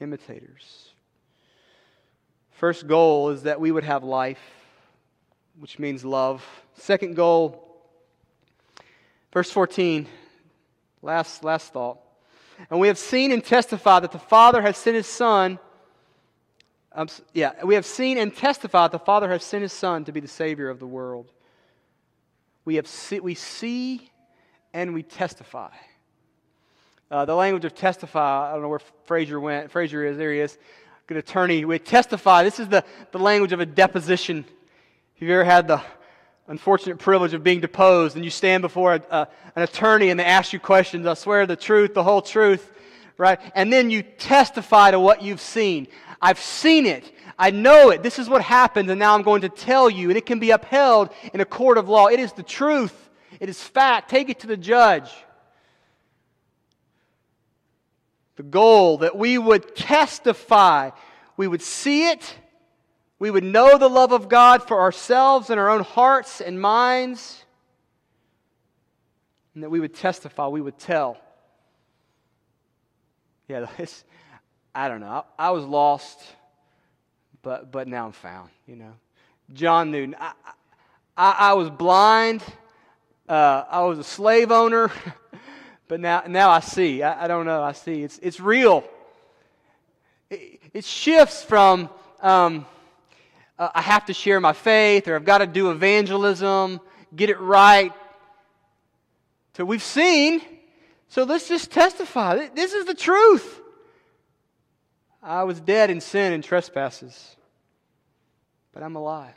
imitators. 0.00 0.90
First 2.52 2.86
goal 2.86 3.30
is 3.30 3.44
that 3.44 3.60
we 3.60 3.70
would 3.70 3.84
have 3.84 4.04
life, 4.04 4.40
which 5.58 5.78
means 5.78 6.04
love. 6.04 6.44
Second 6.74 7.16
goal, 7.16 7.82
verse 9.32 9.50
14, 9.50 10.06
last, 11.02 11.44
last 11.44 11.72
thought. 11.72 11.98
And 12.70 12.80
we 12.80 12.88
have 12.88 12.98
seen 12.98 13.32
and 13.32 13.44
testified 13.44 14.02
that 14.02 14.12
the 14.12 14.18
Father 14.18 14.62
has 14.62 14.76
sent 14.76 14.96
his 14.96 15.06
Son 15.06 15.58
um, 16.96 17.08
yeah, 17.34 17.62
we 17.62 17.74
have 17.74 17.84
seen 17.84 18.16
and 18.16 18.34
testified 18.34 18.90
that 18.90 18.98
the 18.98 19.04
Father 19.04 19.28
has 19.28 19.44
sent 19.44 19.60
His 19.60 19.72
Son 19.72 20.06
to 20.06 20.12
be 20.12 20.20
the 20.20 20.26
Savior 20.26 20.70
of 20.70 20.78
the 20.78 20.86
world. 20.86 21.30
We, 22.64 22.76
have 22.76 22.86
see, 22.86 23.20
we 23.20 23.34
see 23.34 24.10
and 24.72 24.94
we 24.94 25.02
testify. 25.02 25.68
Uh, 27.10 27.26
the 27.26 27.34
language 27.34 27.66
of 27.66 27.74
testify, 27.74 28.48
I 28.48 28.54
don't 28.54 28.62
know 28.62 28.70
where 28.70 28.80
Fraser 29.04 29.38
went. 29.38 29.70
Fraser 29.70 30.06
is, 30.06 30.16
there 30.16 30.32
he 30.32 30.40
is. 30.40 30.56
Good 31.06 31.18
attorney. 31.18 31.66
We 31.66 31.78
testify. 31.78 32.42
This 32.42 32.58
is 32.58 32.68
the, 32.68 32.82
the 33.12 33.18
language 33.18 33.52
of 33.52 33.60
a 33.60 33.66
deposition. 33.66 34.46
If 35.16 35.22
you've 35.22 35.30
ever 35.30 35.44
had 35.44 35.66
the 35.66 35.80
unfortunate 36.46 36.98
privilege 36.98 37.32
of 37.32 37.42
being 37.42 37.60
deposed 37.60 38.16
and 38.16 38.24
you 38.24 38.30
stand 38.30 38.60
before 38.60 38.96
a, 38.96 39.02
a, 39.10 39.28
an 39.56 39.62
attorney 39.62 40.10
and 40.10 40.20
they 40.20 40.24
ask 40.26 40.52
you 40.52 40.60
questions, 40.60 41.06
I 41.06 41.14
swear 41.14 41.46
the 41.46 41.56
truth, 41.56 41.94
the 41.94 42.02
whole 42.02 42.20
truth, 42.20 42.70
right? 43.16 43.40
And 43.54 43.72
then 43.72 43.88
you 43.88 44.02
testify 44.02 44.90
to 44.90 45.00
what 45.00 45.22
you've 45.22 45.40
seen. 45.40 45.88
I've 46.20 46.38
seen 46.38 46.84
it. 46.84 47.10
I 47.38 47.50
know 47.50 47.88
it. 47.88 48.02
This 48.02 48.18
is 48.18 48.28
what 48.28 48.42
happened, 48.42 48.90
and 48.90 48.98
now 48.98 49.14
I'm 49.14 49.22
going 49.22 49.40
to 49.40 49.48
tell 49.48 49.88
you. 49.88 50.10
And 50.10 50.18
it 50.18 50.26
can 50.26 50.38
be 50.38 50.50
upheld 50.50 51.08
in 51.32 51.40
a 51.40 51.46
court 51.46 51.78
of 51.78 51.88
law. 51.88 52.08
It 52.08 52.20
is 52.20 52.34
the 52.34 52.42
truth, 52.42 53.08
it 53.40 53.48
is 53.48 53.62
fact. 53.62 54.10
Take 54.10 54.28
it 54.28 54.40
to 54.40 54.46
the 54.46 54.56
judge. 54.58 55.10
The 58.36 58.42
goal 58.42 58.98
that 58.98 59.16
we 59.16 59.38
would 59.38 59.74
testify, 59.74 60.90
we 61.38 61.48
would 61.48 61.62
see 61.62 62.10
it, 62.10 62.36
we 63.18 63.30
would 63.30 63.44
know 63.44 63.78
the 63.78 63.88
love 63.88 64.12
of 64.12 64.28
God 64.28 64.66
for 64.66 64.80
ourselves 64.80 65.48
and 65.48 65.58
our 65.58 65.70
own 65.70 65.82
hearts 65.82 66.40
and 66.40 66.60
minds, 66.60 67.44
and 69.54 69.62
that 69.62 69.70
we 69.70 69.80
would 69.80 69.94
testify, 69.94 70.48
we 70.48 70.60
would 70.60 70.78
tell. 70.78 71.16
Yeah, 73.48 73.66
I 74.74 74.88
don't 74.88 75.00
know. 75.00 75.24
I, 75.38 75.48
I, 75.48 75.50
was 75.50 75.64
lost, 75.64 76.20
but, 77.42 77.72
but 77.72 77.88
now 77.88 78.06
I'm 78.06 78.12
found, 78.12 78.50
you 78.66 78.76
know. 78.76 78.92
John 79.52 79.90
Newton, 79.90 80.16
I, 80.20 80.32
I, 81.16 81.30
I 81.30 81.52
was 81.54 81.70
blind. 81.70 82.42
Uh, 83.28 83.64
I 83.70 83.82
was 83.82 83.98
a 83.98 84.04
slave 84.04 84.52
owner, 84.52 84.90
but 85.88 86.00
now, 86.00 86.24
now 86.28 86.50
I 86.50 86.60
see. 86.60 87.02
I, 87.02 87.24
I, 87.24 87.28
don't 87.28 87.46
know. 87.46 87.62
I 87.62 87.72
see. 87.72 88.02
It's, 88.02 88.18
it's 88.18 88.40
real. 88.40 88.84
It, 90.28 90.60
it 90.74 90.84
shifts 90.84 91.42
from 91.42 91.88
um, 92.20 92.66
uh, 93.58 93.68
I 93.74 93.82
have 93.82 94.06
to 94.06 94.14
share 94.14 94.40
my 94.40 94.52
faith 94.52 95.08
or 95.08 95.16
I've 95.16 95.24
got 95.24 95.38
to 95.38 95.46
do 95.46 95.70
evangelism, 95.70 96.80
get 97.14 97.30
it 97.30 97.40
right, 97.40 97.92
So 99.56 99.64
we've 99.64 99.82
seen, 99.82 100.42
so 101.08 101.24
let's 101.24 101.48
just 101.48 101.70
testify. 101.70 102.48
This 102.48 102.74
is 102.74 102.84
the 102.84 102.94
truth. 102.94 103.60
I 105.22 105.44
was 105.44 105.60
dead 105.60 105.88
in 105.88 106.02
sin 106.02 106.34
and 106.34 106.44
trespasses, 106.44 107.36
but 108.74 108.82
I'm 108.82 108.96
alive. 108.96 109.34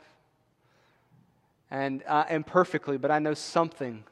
And 1.70 2.02
I 2.06 2.26
am 2.28 2.44
perfectly, 2.44 2.98
but 2.98 3.10
I 3.10 3.18
know 3.18 3.32
something 3.32 4.04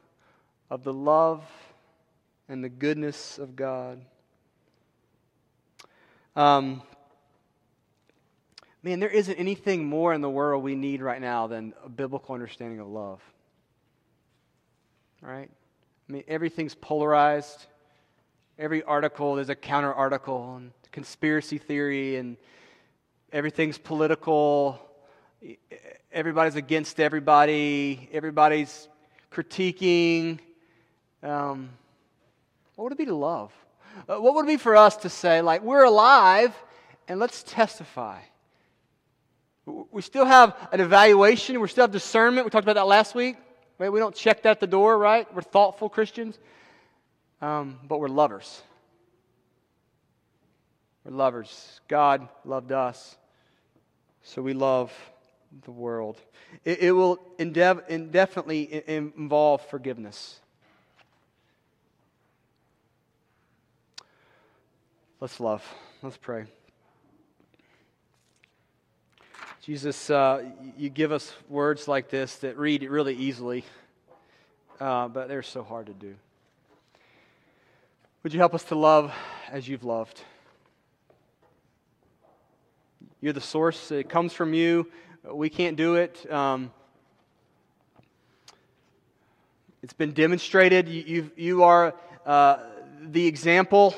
of 0.70 0.82
the 0.82 0.94
love 0.94 1.44
and 2.48 2.64
the 2.64 2.70
goodness 2.70 3.38
of 3.38 3.54
God. 3.54 4.00
Um, 6.34 6.80
man, 8.82 9.00
there 9.00 9.08
isn't 9.08 9.36
anything 9.36 9.84
more 9.84 10.12
in 10.14 10.20
the 10.20 10.30
world 10.30 10.62
we 10.62 10.74
need 10.74 11.02
right 11.02 11.20
now 11.20 11.46
than 11.46 11.74
a 11.84 11.88
biblical 11.88 12.34
understanding 12.34 12.80
of 12.80 12.88
love. 12.88 13.20
All 15.22 15.30
right? 15.30 15.50
I 16.08 16.12
mean, 16.12 16.24
everything's 16.28 16.74
polarized. 16.74 17.66
Every 18.58 18.82
article, 18.82 19.34
there's 19.34 19.48
a 19.48 19.56
counter 19.56 19.92
article. 19.92 20.56
And 20.56 20.72
conspiracy 20.92 21.58
theory 21.58 22.16
and 22.16 22.36
everything's 23.32 23.78
political. 23.78 24.80
Everybody's 26.12 26.54
against 26.54 27.00
everybody. 27.00 28.08
Everybody's 28.12 28.88
critiquing. 29.32 30.38
Um, 31.22 31.70
what 32.76 32.84
would 32.84 32.92
it 32.92 32.98
be 32.98 33.06
to 33.06 33.14
love? 33.14 33.52
Uh, 34.08 34.20
what 34.20 34.34
would 34.34 34.44
it 34.44 34.48
be 34.48 34.56
for 34.56 34.76
us 34.76 34.96
to 34.98 35.08
say, 35.08 35.40
like, 35.40 35.62
we're 35.62 35.84
alive 35.84 36.54
and 37.08 37.18
let's 37.18 37.42
testify 37.42 38.20
We 39.90 40.02
still 40.02 40.24
have 40.24 40.56
an 40.72 40.80
evaluation. 40.80 41.60
We 41.60 41.68
still 41.68 41.84
have 41.84 41.92
discernment. 41.92 42.44
We 42.44 42.50
talked 42.50 42.64
about 42.64 42.74
that 42.74 42.86
last 42.86 43.14
week. 43.14 43.36
Right? 43.78 43.90
We 43.90 44.00
don't 44.00 44.14
check 44.14 44.42
that 44.42 44.50
at 44.50 44.60
the 44.60 44.66
door, 44.66 44.98
right? 44.98 45.32
We're 45.34 45.42
thoughtful 45.42 45.88
Christians. 45.88 46.38
Um, 47.40 47.78
but 47.86 48.00
we're 48.00 48.08
lovers. 48.08 48.62
We're 51.04 51.12
lovers. 51.12 51.80
God 51.86 52.28
loved 52.44 52.72
us, 52.72 53.16
so 54.22 54.42
we 54.42 54.52
love 54.52 54.92
the 55.64 55.70
world. 55.70 56.20
It, 56.64 56.80
it 56.80 56.92
will 56.92 57.18
indev- 57.38 57.88
indefinitely 57.88 58.82
involve 58.86 59.64
forgiveness. 59.68 60.40
Let's 65.20 65.40
love. 65.40 65.64
Let's 66.02 66.16
pray. 66.16 66.46
Jesus, 69.68 70.08
uh, 70.08 70.44
you 70.78 70.88
give 70.88 71.12
us 71.12 71.30
words 71.46 71.86
like 71.86 72.08
this 72.08 72.36
that 72.36 72.56
read 72.56 72.82
really 72.84 73.14
easily, 73.14 73.66
uh, 74.80 75.08
but 75.08 75.28
they're 75.28 75.42
so 75.42 75.62
hard 75.62 75.88
to 75.88 75.92
do. 75.92 76.14
Would 78.22 78.32
you 78.32 78.38
help 78.38 78.54
us 78.54 78.64
to 78.64 78.74
love 78.74 79.12
as 79.50 79.68
you've 79.68 79.84
loved? 79.84 80.22
You're 83.20 83.34
the 83.34 83.42
source, 83.42 83.90
it 83.90 84.08
comes 84.08 84.32
from 84.32 84.54
you. 84.54 84.90
We 85.30 85.50
can't 85.50 85.76
do 85.76 85.96
it. 85.96 86.32
Um, 86.32 86.72
it's 89.82 89.92
been 89.92 90.12
demonstrated. 90.12 90.88
You, 90.88 91.02
you, 91.06 91.30
you 91.36 91.62
are 91.64 91.94
uh, 92.24 92.56
the 93.02 93.26
example. 93.26 93.94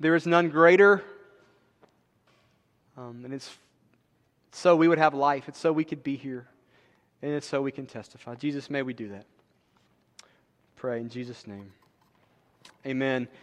There 0.00 0.14
is 0.14 0.26
none 0.26 0.50
greater. 0.50 1.02
Um, 2.98 3.22
and 3.24 3.32
it's 3.32 3.50
so 4.52 4.76
we 4.76 4.86
would 4.86 4.98
have 4.98 5.14
life. 5.14 5.48
It's 5.48 5.58
so 5.58 5.72
we 5.72 5.84
could 5.84 6.02
be 6.02 6.16
here. 6.16 6.46
And 7.22 7.32
it's 7.32 7.46
so 7.46 7.62
we 7.62 7.72
can 7.72 7.86
testify. 7.86 8.34
Jesus, 8.34 8.68
may 8.68 8.82
we 8.82 8.94
do 8.94 9.08
that. 9.08 9.26
Pray 10.76 11.00
in 11.00 11.08
Jesus' 11.08 11.46
name. 11.46 11.72
Amen. 12.84 13.28